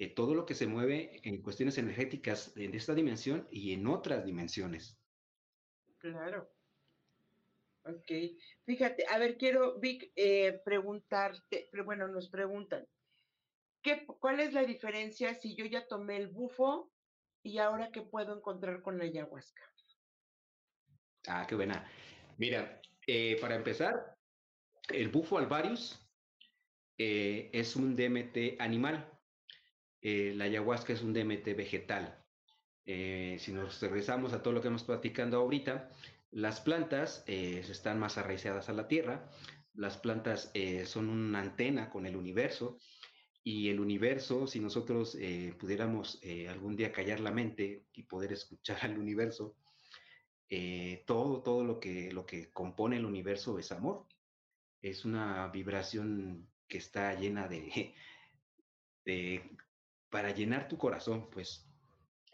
[0.02, 4.24] eh, todo lo que se mueve en cuestiones energéticas en esta dimensión y en otras
[4.24, 4.98] dimensiones.
[5.98, 6.50] Claro.
[7.84, 8.10] Ok,
[8.64, 12.84] fíjate, a ver, quiero, Vic, eh, preguntarte, pero bueno, nos preguntan,
[13.80, 16.92] ¿qué, ¿cuál es la diferencia si yo ya tomé el bufo
[17.44, 19.62] y ahora qué puedo encontrar con la ayahuasca?
[21.28, 21.88] Ah, qué buena.
[22.38, 24.16] Mira, eh, para empezar,
[24.88, 26.04] el bufo alvarius
[26.98, 29.11] eh, es un DMT animal.
[30.02, 32.18] La ayahuasca es un DMT vegetal.
[32.84, 35.90] si nos regresamos a todo lo que hemos platicando ahorita,
[36.32, 39.28] las plantas eh, están más arraizadas a la tierra,
[39.74, 42.78] las plantas eh, son una antena con el universo
[43.44, 48.78] y el universo, si nosotros eh, pudiéramos algún día callar la mente y poder escuchar
[48.82, 49.56] al universo,
[51.06, 54.06] todo, todo lo que, lo que compone el universo es amor.
[54.80, 57.94] Es una vibración que está llena de
[60.12, 61.66] para llenar tu corazón, pues.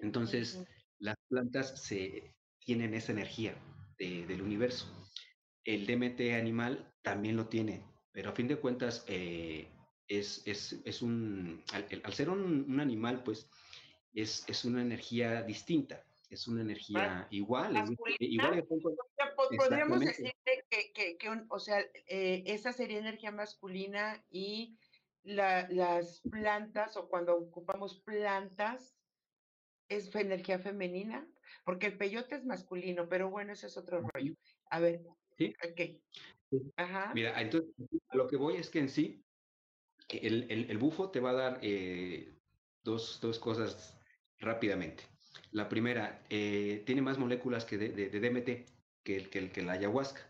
[0.01, 0.63] Entonces,
[0.99, 3.57] las plantas se, tienen esa energía
[3.99, 4.87] del universo.
[5.65, 9.69] El DMT animal también lo tiene, pero a fin de cuentas eh,
[10.09, 13.49] es, es, es, un, al, ser un, animal, pues
[14.13, 17.97] es, es, una energía distinta, es una energía igual.
[18.19, 18.65] igual
[19.57, 20.33] Podríamos decir
[20.69, 24.77] que, que, que o sea, eh, esa sería energía masculina y
[25.25, 28.99] la, las plantas o cuando ocupamos plantas
[29.89, 31.27] es energía femenina.
[31.65, 34.35] Porque el peyote es masculino, pero bueno, ese es otro rollo.
[34.71, 35.03] A ver,
[35.37, 35.55] ¿Sí?
[35.65, 36.61] ok.
[36.77, 37.13] Ajá.
[37.15, 37.71] Mira, entonces,
[38.13, 39.23] lo que voy es que en sí,
[40.09, 42.35] el, el, bufo te va a dar eh,
[42.83, 44.01] dos, dos, cosas
[44.39, 45.05] rápidamente.
[45.51, 48.67] La primera, eh, tiene más moléculas que de, de, DMT
[49.03, 50.23] que el, que el que la ayahuasca.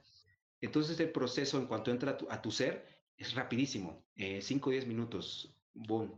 [0.60, 2.84] Entonces el proceso en cuanto entra a tu, a tu ser
[3.16, 6.12] es rapidísimo, 5 o 10 minutos, boom,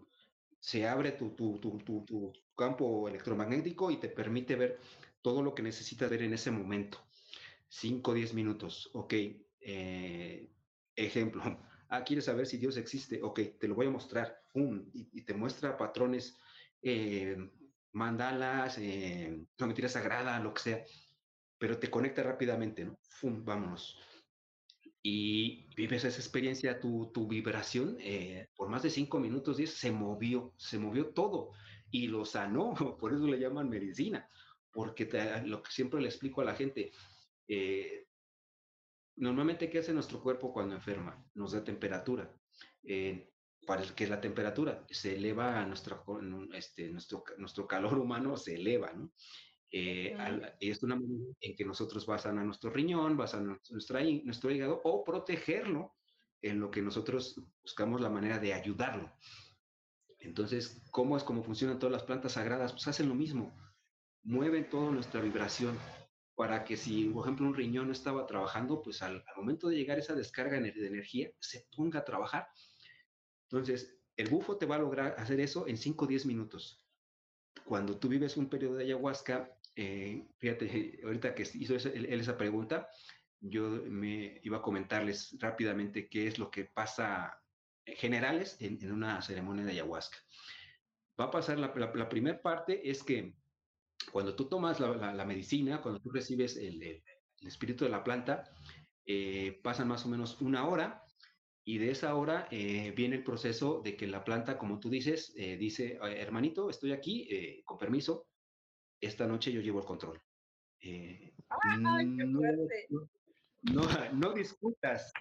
[0.58, 4.78] se abre tu, tu, tu, tu, campo electromagnético y te permite ver
[5.22, 6.98] todo lo que necesitas ver en ese momento.
[7.68, 9.14] 5 o 10 minutos, ok.
[9.60, 10.50] Eh,
[10.96, 11.42] ejemplo,
[11.88, 13.20] ah, ¿quieres saber si Dios existe?
[13.22, 14.42] Ok, te lo voy a mostrar.
[14.92, 16.38] y, te muestra patrones,
[16.82, 17.36] eh,
[17.92, 20.84] mandalas, eh, geometría sagrada, lo que sea,
[21.58, 22.98] pero te conecta rápidamente, ¿no?
[23.02, 23.44] ¡Fum!
[23.44, 23.98] Vámonos
[25.02, 29.90] y vives esa experiencia, tu, tu vibración, eh, por más de cinco minutos, diez, se
[29.90, 31.52] movió, se movió todo
[31.90, 34.28] y lo sanó, por eso le llaman medicina,
[34.70, 35.08] porque
[35.46, 36.92] lo que siempre le explico a la gente,
[37.48, 38.06] eh,
[39.16, 41.24] normalmente, ¿qué hace nuestro cuerpo cuando enferma?
[41.34, 42.32] Nos da temperatura.
[42.82, 43.28] Eh,
[43.66, 44.84] ¿Para qué es la temperatura?
[44.90, 46.02] Se eleva a nuestro,
[46.54, 49.12] este, nuestro, nuestro calor humano, se eleva, ¿no?
[49.72, 50.16] Eh,
[50.58, 54.80] es una manera en que nosotros basan a nuestro riñón, basan a nuestra, nuestro hígado
[54.84, 55.94] o protegerlo
[56.42, 59.12] en lo que nosotros buscamos la manera de ayudarlo.
[60.18, 62.72] Entonces, ¿cómo es como funcionan todas las plantas sagradas?
[62.72, 63.54] Pues hacen lo mismo,
[64.22, 65.78] mueven toda nuestra vibración
[66.34, 69.98] para que si, por ejemplo, un riñón no estaba trabajando, pues al, momento de llegar
[69.98, 72.48] esa descarga de energía, se ponga a trabajar.
[73.50, 76.84] Entonces, el bufo te va a lograr hacer eso en 5 o 10 minutos.
[77.64, 82.88] Cuando tú vives un periodo de ayahuasca, eh, fíjate, ahorita que hizo él, esa pregunta,
[83.40, 87.40] yo me iba a comentarles rápidamente qué es lo que pasa
[87.86, 90.18] generales en, una ceremonia de ayahuasca.
[91.18, 91.72] Va a pasar la,
[92.08, 93.34] primera parte es que
[94.12, 97.02] cuando tú tomas la, medicina, cuando tú recibes el,
[97.42, 98.50] espíritu de la planta,
[99.06, 101.02] eh, pasan más o menos una hora
[101.70, 105.32] y de esa hora eh, viene el proceso de que la planta, como tú dices,
[105.34, 108.26] dice, hermanito, estoy aquí, con permiso,
[109.00, 110.20] esta noche yo llevo el control.
[110.80, 111.32] Eh,
[113.62, 115.12] no, no, discutas,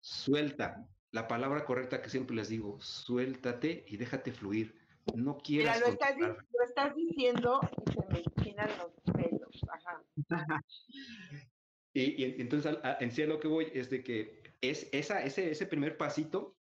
[0.00, 0.84] suelta.
[1.12, 4.74] La palabra correcta que siempre les digo, suéltate y déjate fluir.
[5.14, 5.76] No quieras.
[5.76, 9.60] Mira, lo estás, lo estás, diciendo y se me enchinan los pelos.
[9.70, 10.02] Ajá.
[11.92, 15.66] y, y, entonces, en sí a lo que voy es de que es ese, ese
[15.66, 16.56] primer pasito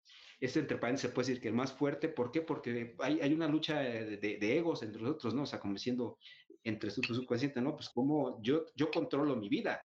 [0.40, 2.42] es entre se puede decir que el más fuerte, ¿por qué?
[2.42, 5.42] Porque hay, una lucha de, egos entre nosotros, ¿no?
[5.42, 6.18] O sea, como diciendo,
[6.62, 7.74] entre su subconsciente, ¿no?
[7.74, 9.84] Pues como yo, controlo mi vida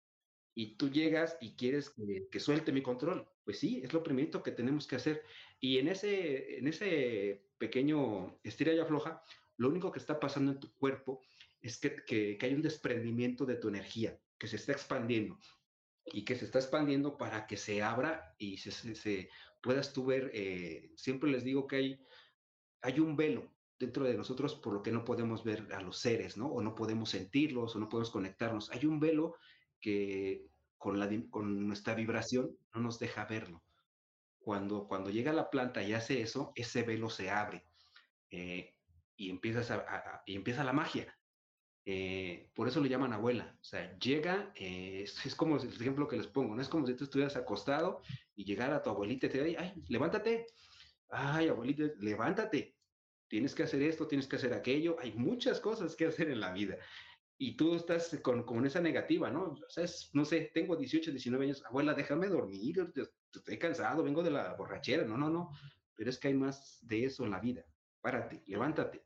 [0.53, 1.93] y tú llegas y quieres
[2.31, 3.27] que, suelte mi control.
[3.43, 5.23] Pues sí, es lo primero que tenemos que hacer.
[5.59, 9.23] Y en ese, ese pequeño estira y afloja,
[9.57, 11.21] lo único que está pasando en tu cuerpo
[11.61, 15.39] es que, hay un desprendimiento de tu energía, que se está expandiendo
[16.05, 19.29] y que se está expandiendo para que se abra y se, se,
[19.61, 22.05] puedas tú ver, eh, siempre les digo que hay,
[22.81, 26.37] hay un velo dentro de nosotros por lo que no podemos ver a los seres,
[26.37, 26.47] ¿no?
[26.47, 28.71] O no podemos sentirlos o no podemos conectarnos.
[28.71, 29.35] Hay un velo
[29.79, 30.47] que
[30.77, 33.63] con, la, con nuestra vibración no nos deja verlo.
[34.39, 37.65] Cuando, cuando llega la planta y hace eso, ese velo se abre
[38.29, 38.75] eh,
[39.15, 41.14] y, empiezas a, y empieza la magia.
[41.87, 43.55] Eh, por eso le llaman abuela.
[43.61, 46.95] O sea, llega, eh, es, como el ejemplo que les pongo, no es como si
[46.95, 48.01] tú estuvieras acostado
[48.35, 50.47] y llegara tu abuelita y te diga, ay, levántate,
[51.09, 52.75] ay, abuelita, levántate,
[53.27, 56.51] tienes que hacer esto, tienes que hacer aquello, hay muchas cosas que hacer en la
[56.51, 56.77] vida.
[57.37, 59.43] Y tú estás con, con esa negativa, ¿no?
[59.43, 62.91] O sea, es, no sé, tengo 18, 19 años, abuela, déjame dormir,
[63.33, 65.51] estoy cansado, vengo de la borrachera, no, no, no,
[65.95, 67.65] pero es que hay más de eso en la vida.
[68.01, 69.03] Párate, levántate.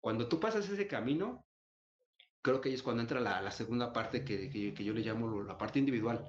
[0.00, 1.45] Cuando tú pasas ese camino,
[2.46, 5.42] creo que ahí es cuando entra la, la segunda parte que, que, yo le llamo
[5.42, 6.24] la parte individual.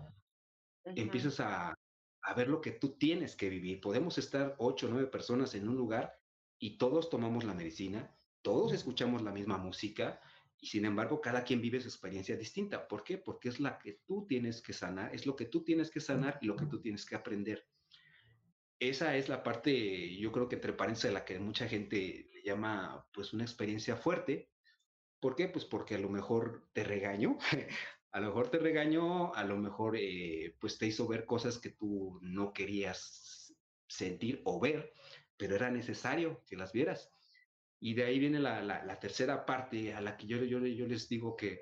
[0.84, 1.76] Empiezas a,
[2.24, 3.80] a, ver lo que tú tienes que vivir.
[3.80, 6.20] Podemos estar ocho o nueve personas en un lugar
[6.58, 10.20] y todos tomamos la medicina, todos escuchamos la misma música
[10.60, 12.88] y sin embargo cada quien vive su experiencia distinta.
[12.88, 13.20] ¿Por qué?
[13.20, 16.40] Porque es la que tú tienes que sanar, es lo que tú tienes que sanar
[16.42, 17.68] y lo que tú tienes que aprender.
[18.80, 23.06] Esa es la parte, yo creo que entre paréntesis, la que mucha gente le llama
[23.14, 24.50] pues una experiencia fuerte,
[25.20, 25.48] ¿Por qué?
[25.48, 27.38] Pues porque a lo mejor te regaño,
[28.12, 31.72] a lo mejor te regañó, a lo mejor eh, pues te hizo ver cosas que
[31.72, 33.54] tú no querías
[33.88, 34.94] sentir o ver,
[35.38, 37.12] pero era necesario que las vieras.
[37.80, 41.62] Y de ahí viene la, tercera parte a la que yo, les digo que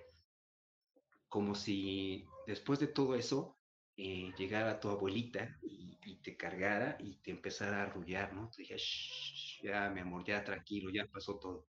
[1.27, 3.57] como si después de todo eso
[3.97, 5.85] eh, llegara tu abuelita y,
[6.23, 8.49] te cargara y te empezara a arrullar, ¿no?
[8.49, 8.77] Te dije,
[9.61, 11.67] ya, mi amor, ya tranquilo, ya pasó todo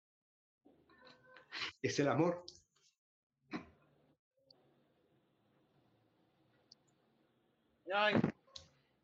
[1.83, 2.45] es el amor.
[7.93, 8.15] Ay,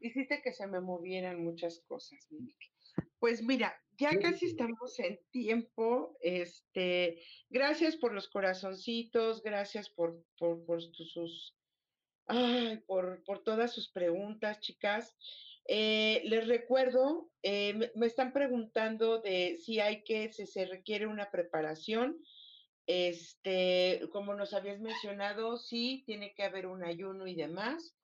[0.00, 2.28] hiciste que se me movieran muchas cosas,
[3.18, 6.16] Pues mira, ya casi estamos en tiempo.
[6.20, 11.54] Este, gracias por los corazoncitos, gracias por, por, por sus,
[12.26, 15.16] ay, por, por todas sus preguntas, chicas.
[15.66, 21.30] Eh, les recuerdo, eh, me, están preguntando de si hay que, si se requiere una
[21.30, 22.18] preparación.
[22.86, 27.94] Este, como nos habías mencionado, sí, tiene que haber un ayuno y demás.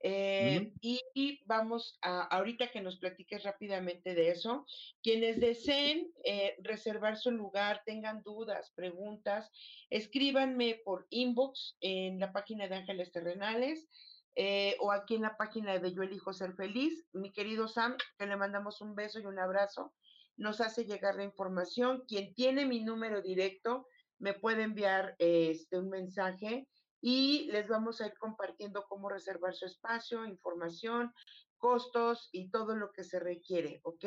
[0.00, 4.66] Eh, y, vamos a, ahorita que nos platiques rápidamente de eso,
[5.02, 9.50] quienes deseen eh, reservar su lugar, tengan dudas, preguntas,
[9.90, 13.88] escríbanme por inbox en la página de Ángeles Terrenales
[14.36, 17.06] eh, o aquí en la página de Yo Elijo Ser Feliz.
[17.12, 19.94] Mi querido Sam, que le mandamos un beso y un abrazo,
[20.36, 22.04] nos hace llegar la información.
[22.06, 23.88] Quien tiene mi número directo,
[24.18, 26.68] me puede enviar este, un mensaje
[27.00, 31.12] y les vamos a ir compartiendo cómo reservar su espacio, información,
[31.56, 34.04] costos y todo lo que se requiere, ¿ok?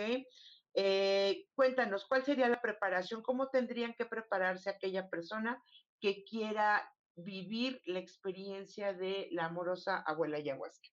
[0.73, 3.21] Eh, cuéntanos, ¿cuál sería la preparación?
[3.21, 5.61] ¿Cómo tendrían que prepararse aquella persona
[5.99, 10.89] que quiera vivir la experiencia de la amorosa abuela ayahuasca?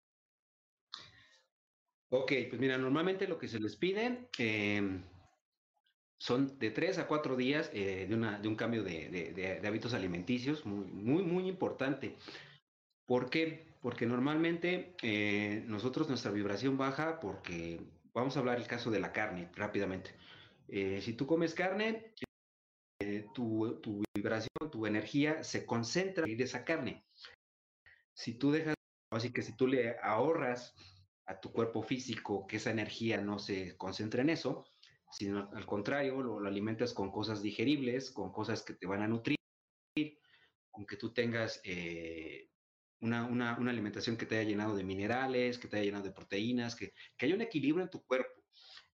[2.09, 5.03] Ok, pues mira, normalmente lo que se les pide, em,
[6.25, 10.65] son de tres a cuatro días eh, de, una, de, un cambio de, hábitos alimenticios,
[10.65, 12.15] muy, muy, muy importante.
[13.05, 13.67] ¿Por qué?
[13.79, 17.79] Porque normalmente eh, nosotros nuestra vibración baja porque,
[18.11, 20.15] vamos a hablar el caso de la carne rápidamente.
[20.67, 22.11] Eh, si tú comes carne,
[23.35, 27.05] tu, tu, vibración, tu energía se concentra en esa carne.
[28.15, 28.73] Si tú dejas,
[29.11, 30.73] así que si tú le ahorras
[31.27, 34.65] a tu cuerpo físico que esa energía no se concentre en eso,
[35.15, 39.37] sino al contrario, lo, alimentas con cosas digeribles, con cosas que te van a nutrir,
[40.69, 42.49] con que tú tengas eh,
[42.99, 46.11] una, una, una, alimentación que te haya llenado de minerales, que te haya llenado de
[46.11, 48.43] proteínas, que, que haya un equilibrio en tu cuerpo.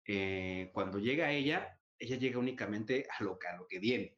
[0.05, 4.13] Eh, cuando llega ella, ella llega únicamente a lo, a lo que viene.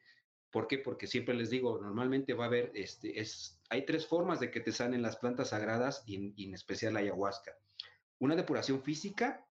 [0.50, 0.80] ¿Por qué?
[0.80, 4.60] Porque siempre les digo, normalmente va a haber, este, es, hay tres formas de que
[4.60, 7.56] te sanen las plantas sagradas y, y en especial la ayahuasca.
[8.18, 9.46] Una depuración física,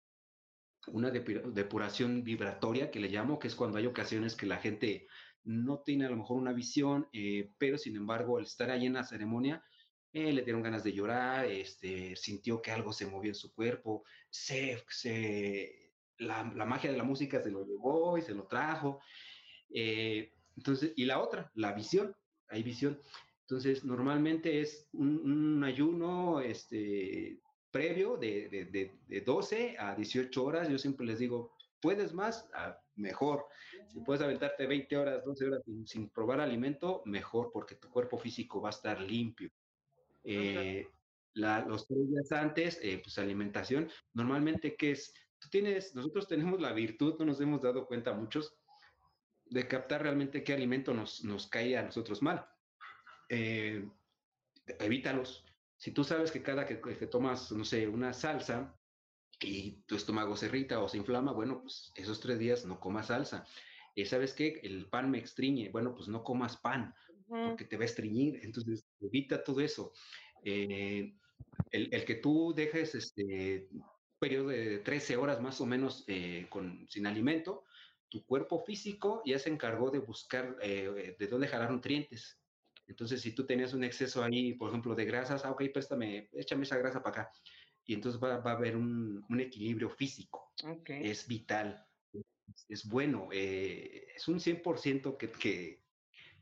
[0.88, 5.06] una depuración vibratoria que le llamo, que es cuando hay ocasiones que la gente
[5.44, 8.94] no tiene a lo mejor una visión, eh, pero sin embargo al estar ahí en
[8.94, 9.64] la ceremonia,
[10.12, 14.04] eh, le dieron ganas de llorar, este, sintió que algo se movió en su cuerpo,
[14.28, 19.00] se, se, la, magia de la música se lo llevó y se lo trajo.
[19.72, 22.14] Eh, entonces, y la otra, la visión,
[22.48, 23.00] hay visión.
[23.42, 30.68] Entonces, normalmente es un ayuno este, previo de, de, de, 12 a 18 horas.
[30.68, 33.46] Yo siempre les digo, puedes más, ah, mejor.
[33.88, 38.60] Si puedes aventarte 20 horas, 12 horas sin, probar alimento, mejor, porque tu cuerpo físico
[38.60, 39.50] va a estar limpio.
[40.24, 40.86] Eh,
[41.34, 45.14] los tres días antes, eh, pues alimentación, normalmente, ¿qué es?
[45.38, 48.56] Tú tienes, nosotros tenemos la virtud, no nos hemos dado cuenta muchos,
[49.46, 52.46] de captar realmente qué alimento nos, nos cae a nosotros mal.
[53.28, 53.88] Eh,
[54.78, 55.44] evítalos,
[55.80, 56.76] si tú sabes que cada que,
[57.06, 58.78] tomas, no sé, una salsa
[59.40, 63.06] y tu estómago se irrita o se inflama, bueno, pues esos tres días no comas
[63.06, 63.46] salsa.
[63.94, 64.60] y ¿Sabes qué?
[64.62, 66.94] El pan me extriñe, bueno, pues no comas pan.
[67.26, 69.92] porque te va a estreñir, entonces evita todo eso.
[70.44, 71.14] Eh,
[71.70, 73.66] el, que tú dejes este
[74.18, 77.64] periodo de 13 horas más o menos eh, con, sin alimento,
[78.10, 82.39] tu cuerpo físico ya se encargó de buscar eh, de dónde jalar nutrientes.
[82.90, 86.64] Entonces, si tú tenías un exceso ahí, por ejemplo, de grasas, ah, ok, préstame, échame
[86.64, 87.32] esa grasa para acá.
[87.86, 90.52] Y entonces va, a haber un, equilibrio físico.
[90.86, 91.86] Es vital,
[92.68, 95.82] es, bueno, es un 100% que, que,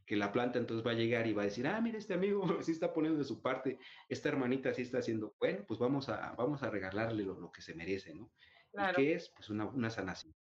[0.07, 2.43] que la planta entonces va a llegar y va a decir, ah, mira, este amigo
[2.63, 3.79] sí está poniendo de su parte,
[4.09, 7.75] esta hermanita sí está haciendo, bueno, pues vamos a, vamos a regalarle lo, que se
[7.75, 8.31] merece, ¿no?
[8.73, 9.01] Claro.
[9.01, 9.29] ¿Y qué es?
[9.29, 10.35] Pues una, una sanación.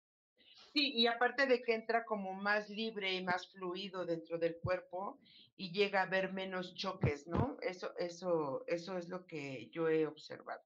[0.74, 5.20] Sí, y aparte de que entra como más libre y más fluido dentro del cuerpo
[5.56, 7.56] y llega a haber menos choques, ¿no?
[7.60, 10.62] Eso, eso, eso es lo que yo he observado.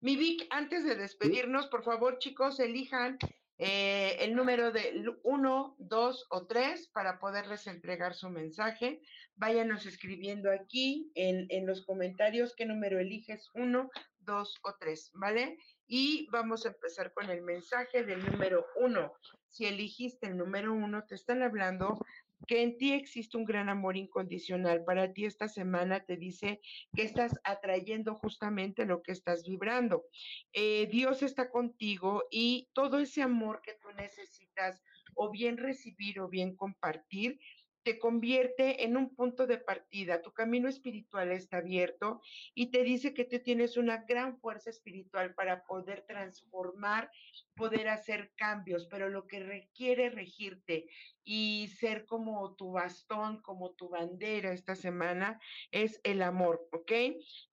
[0.00, 3.18] Mi Vic, antes de despedirnos, por favor, chicos, elijan
[3.58, 9.00] eh, el número de uno, dos o tres para poderles entregar su mensaje.
[9.36, 15.58] Váyanos escribiendo aquí en, en los comentarios qué número eliges, uno, dos o tres, ¿vale?
[15.86, 19.12] Y vamos a empezar con el mensaje del número uno.
[19.48, 21.98] Si eligiste el número uno, te están hablando
[22.46, 24.84] que en ti existe un gran amor incondicional.
[24.84, 26.60] Para ti esta semana te dice
[26.94, 30.04] que estás atrayendo justamente lo que estás vibrando.
[30.52, 34.82] Eh, Dios está contigo y todo ese amor que tú necesitas
[35.14, 37.38] o bien recibir o bien compartir,
[37.82, 40.22] te convierte en un punto de partida.
[40.22, 42.20] Tu camino espiritual está abierto
[42.54, 47.10] y te dice que tú tienes una gran fuerza espiritual para poder transformar,
[47.54, 50.86] poder hacer cambios, pero lo que requiere regirte
[51.24, 55.40] y ser como tu bastón, como tu bandera esta semana
[55.70, 56.92] es el amor, ¿ok?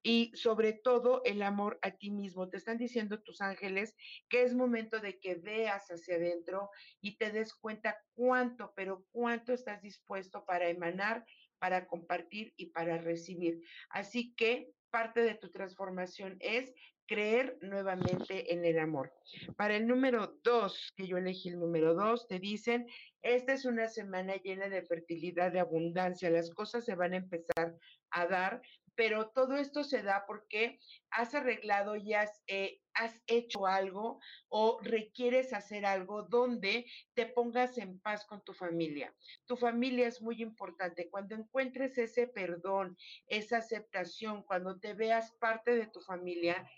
[0.02, 2.50] Y sobre todo el amor a ti mismo.
[2.50, 3.95] Te están diciendo tus ángeles
[4.30, 6.70] que es momento de que veas hacia adentro
[7.02, 11.26] y te des cuenta cuánto, pero cuánto estás dispuesto para emanar,
[11.60, 13.62] para compartir y para recibir.
[13.89, 16.74] Así que parte de tu transformación es
[17.10, 19.12] creer nuevamente en el amor.
[19.57, 22.86] Para el número dos, que yo elegí el número dos, te dicen,
[23.24, 27.76] esta es una semana llena de fertilidad, de abundancia, las cosas se van a empezar
[28.12, 28.62] a dar,
[28.99, 30.78] pero todo esto se da porque
[31.10, 37.78] has arreglado y has, eh, has hecho algo o requieres hacer algo donde te pongas
[37.78, 39.16] en paz con tu familia.
[39.45, 41.10] Tu familia es muy importante.
[41.10, 42.97] Cuando encuentres ese perdón,
[43.28, 46.70] esa aceptación, cuando te veas parte de tu familia,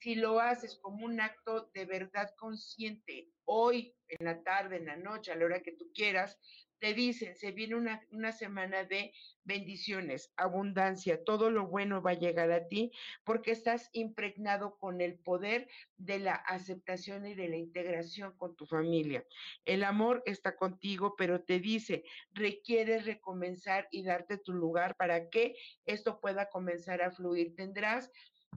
[0.00, 4.96] si lo haces como un acto de verdad consciente, hoy, en la tarde, en la
[4.96, 6.38] noche, a la hora que tú quieras,
[6.78, 9.12] te dicen, se viene una, una, semana de
[9.44, 12.90] bendiciones, abundancia, todo lo bueno va a llegar a ti
[13.22, 18.64] porque estás impregnado con el poder de la aceptación y de la integración con tu
[18.64, 19.26] familia.
[19.66, 25.56] El amor está contigo, pero te dice, requieres recomenzar y darte tu lugar para que
[25.84, 27.54] esto pueda comenzar a fluir.
[27.54, 28.10] Tendrás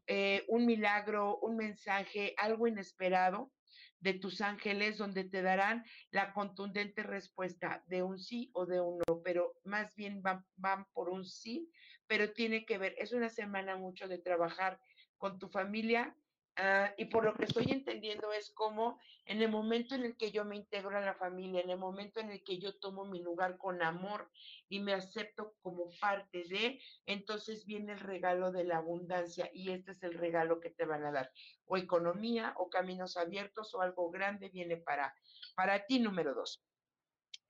[0.07, 3.51] eh, un milagro, un mensaje, algo inesperado
[3.99, 8.99] de tus ángeles donde te darán la contundente respuesta de un sí o de un
[9.07, 11.71] no, pero más bien van, van por un sí,
[12.05, 14.79] pero tiene que ver, es una semana mucho de trabajar
[15.17, 16.17] con tu familia,
[16.56, 20.32] Ah, y por lo que estoy entendiendo es como en el momento en el que
[20.32, 23.24] yo me integro a la familia, en el momento en el que yo tomo mi
[23.24, 24.30] lugar con amor
[24.70, 29.93] y me acepto como parte de, entonces viene el regalo de la abundancia y este
[29.93, 31.32] es el regalo que te van a dar.
[31.66, 35.16] O economía o caminos abiertos o algo grande viene para,
[35.56, 36.64] para ti, número dos.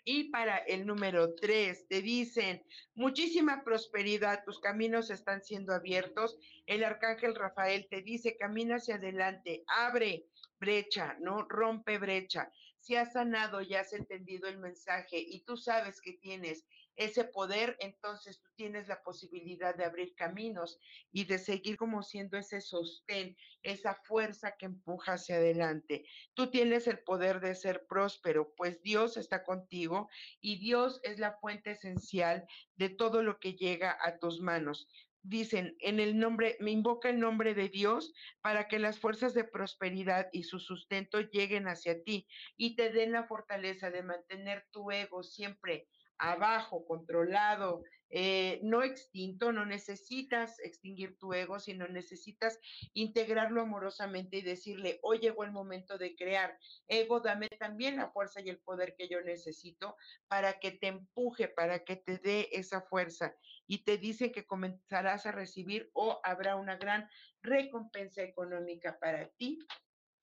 [0.06, 2.62] Y para el número tres, te dicen,
[2.94, 6.38] muchísima prosperidad, tus caminos están siendo abiertos.
[6.66, 10.26] El arcángel Rafael te dice, camina hacia adelante, abre
[10.60, 12.52] brecha, no rompe brecha.
[12.80, 17.76] Si has sanado y has entendido el mensaje y tú sabes que tienes ese poder,
[17.80, 20.80] entonces tú tienes la posibilidad de abrir caminos
[21.12, 26.06] y de seguir como siendo ese sostén, esa fuerza que empuja hacia adelante.
[26.34, 31.34] Tú tienes el poder de ser próspero, pues Dios está contigo y Dios es la
[31.40, 34.88] fuente esencial de todo lo que llega a tus manos
[35.24, 39.46] dicen, en el nombre, me invoca el nombre de Dios para que las fuerzas de
[39.46, 42.28] prosperidad y su sustento lleguen hacia ti
[42.58, 45.88] y te den la fortaleza de mantener tu ego siempre
[46.18, 47.84] abajo, controlado,
[48.16, 52.60] eh, no extinto, no necesitas extinguir tu ego, sino necesitas
[52.94, 56.56] integrarlo amorosamente y decirle, hoy llegó el momento de crear.
[56.88, 59.96] Ego, dame también la fuerza y el poder que yo necesito
[60.28, 63.36] para que te empuje, para que te dé esa fuerza.
[63.66, 67.10] Y te dice que comenzarás a recibir o habrá una gran
[67.42, 69.58] recompensa económica para ti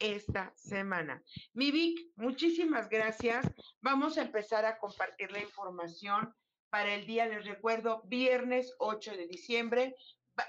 [0.01, 1.23] esta semana.
[1.53, 3.47] Mi Vic, muchísimas gracias.
[3.81, 6.35] Vamos a empezar a compartir la información
[6.71, 9.95] para el día, les recuerdo, viernes 8 de diciembre.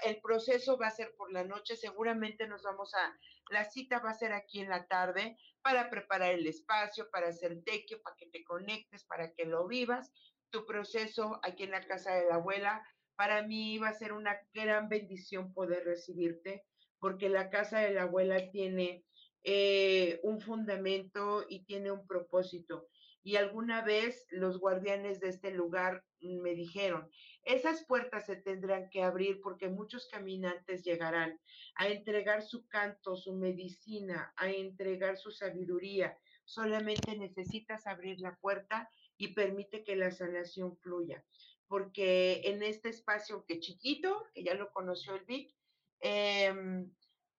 [0.04, 3.14] El proceso va a ser por la noche, seguramente nos vamos a,
[3.50, 7.62] la cita va a ser aquí en la tarde para preparar el espacio, para hacer
[7.64, 10.10] tequio, para que te conectes, para que lo vivas.
[10.50, 12.82] Tu proceso aquí en la casa de la abuela,
[13.16, 16.64] para mí va a ser una gran bendición poder recibirte,
[16.98, 19.04] porque la casa de la abuela tiene
[19.44, 22.88] eh, un fundamento y tiene un propósito.
[23.24, 27.08] Y alguna vez los guardianes de este lugar me dijeron,
[27.44, 31.40] esas puertas se tendrán que abrir porque muchos caminantes llegarán
[31.76, 36.16] a entregar su canto, su medicina, a entregar su sabiduría.
[36.44, 41.24] Solamente necesitas abrir la puerta y permite que la sanación fluya.
[41.68, 45.54] Porque en este espacio que chiquito, que ya lo conoció el Vic,
[46.00, 46.52] eh,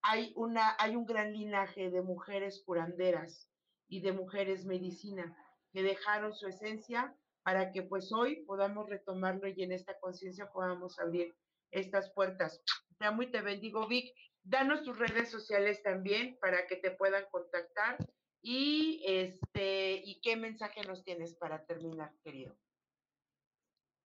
[0.03, 3.49] hay, una, hay un gran linaje de mujeres curanderas
[3.87, 5.35] y de mujeres medicina
[5.71, 10.99] que dejaron su esencia para que pues hoy podamos retomarlo y en esta conciencia podamos
[10.99, 11.33] abrir
[11.71, 12.61] estas puertas.
[12.99, 14.13] Te amo y te bendigo, Vic.
[14.43, 17.97] Danos tus redes sociales también para que te puedan contactar
[18.41, 22.55] y este y qué mensaje nos tienes para terminar, querido.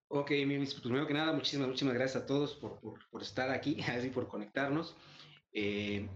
[0.07, 0.27] Ok,
[0.81, 4.27] primero que nada, muchísimas, muchísimas gracias a todos por, por, por estar aquí, así por
[4.27, 4.95] conectarnos.
[5.51, 6.07] Eh,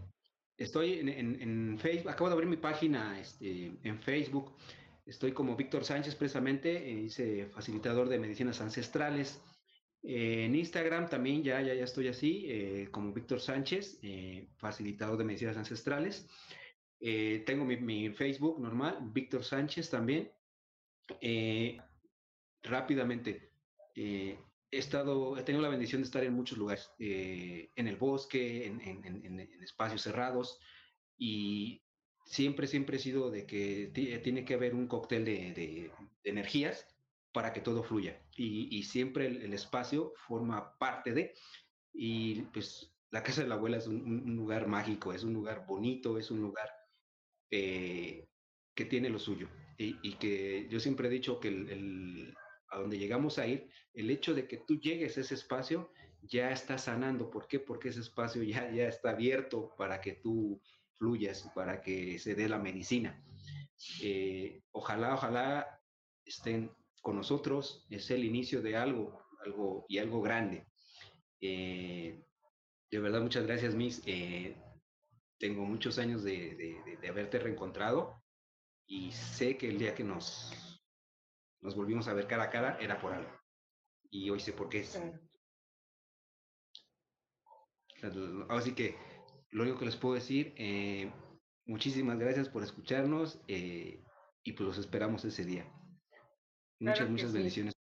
[0.57, 4.55] estoy en, Facebook, acabo de abrir mi página este, en Facebook.
[5.05, 9.41] Estoy como Víctor Sánchez, precisamente, eh, hice facilitador de medicinas ancestrales.
[10.01, 13.99] Eh, en Instagram también ya, ya, ya estoy así, como Víctor Sánchez,
[14.57, 16.27] facilitador de medicinas ancestrales.
[16.99, 20.31] tengo mi, mi, Facebook normal, Víctor Sánchez también.
[22.63, 23.51] rápidamente,
[24.73, 28.65] he estado, he tenido la bendición de estar en muchos lugares, eh, en el bosque,
[28.65, 30.59] en, espacios cerrados,
[31.17, 31.83] y
[32.25, 33.91] siempre, siempre he sido de que
[34.23, 35.91] tiene que haber un cóctel de,
[36.23, 36.87] energías
[37.31, 38.19] para que todo fluya.
[38.35, 41.33] Y, siempre el, espacio forma parte de,
[41.93, 46.17] y pues la casa de la abuela es un, lugar mágico, es un lugar bonito,
[46.17, 46.69] es un lugar
[47.51, 48.27] eh,
[48.73, 49.49] que tiene lo suyo.
[49.77, 52.33] Y, que yo siempre he dicho que el
[52.73, 56.51] a donde llegamos a ir, el hecho de que tú llegues a ese espacio ya
[56.51, 57.29] está sanando.
[57.29, 57.59] ¿Por qué?
[57.59, 60.61] Porque ese espacio ya, ya está abierto para que tú
[60.97, 63.23] fluyas, para que se dé la medicina.
[64.01, 65.81] Eh, ojalá, ojalá
[66.25, 66.71] estén
[67.01, 70.65] con nosotros, es el inicio de algo, algo y algo grande.
[71.41, 72.23] Eh,
[72.89, 74.01] de verdad, muchas gracias, Miss.
[74.05, 74.55] Eh,
[75.37, 78.23] tengo muchos años de, de haberte reencontrado
[78.87, 80.53] y sé que el día que nos
[81.63, 83.31] nos volvimos a ver cara a cara, era por algo.
[84.09, 85.01] Y hoy sé por qué es.
[88.49, 88.97] Así que
[89.51, 91.09] lo único que les puedo decir, eh,
[91.65, 94.03] muchísimas gracias por escucharnos eh,
[94.43, 95.65] y pues los esperamos ese día.
[96.79, 97.73] Muchas, muchas bendiciones.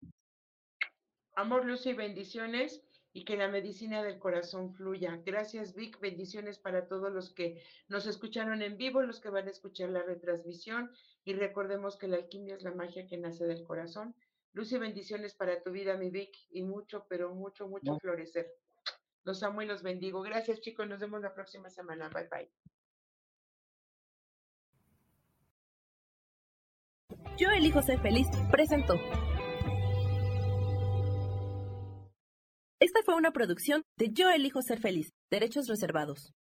[1.36, 5.20] Amor, luz y bendiciones y que la medicina del corazón fluya.
[5.26, 6.00] Gracias, Vic.
[6.00, 10.04] Bendiciones para todos los que nos escucharon en vivo, los que van a escuchar la
[10.04, 10.92] retransmisión.
[11.24, 14.16] Y recordemos que la alquimia es la magia que nace del corazón.
[14.54, 18.52] Luz y bendiciones para tu vida, mi Vic, y mucho, pero mucho, mucho florecer.
[19.24, 20.22] Los amo y los bendigo.
[20.22, 20.88] Gracias, chicos.
[20.88, 22.10] Nos vemos la próxima semana.
[22.10, 22.52] Bye, bye.
[27.38, 28.28] Yo elijo ser feliz.
[28.52, 28.96] Presento.
[32.80, 36.34] Esta fue una producción de Yo elijo ser feliz, derechos reservados.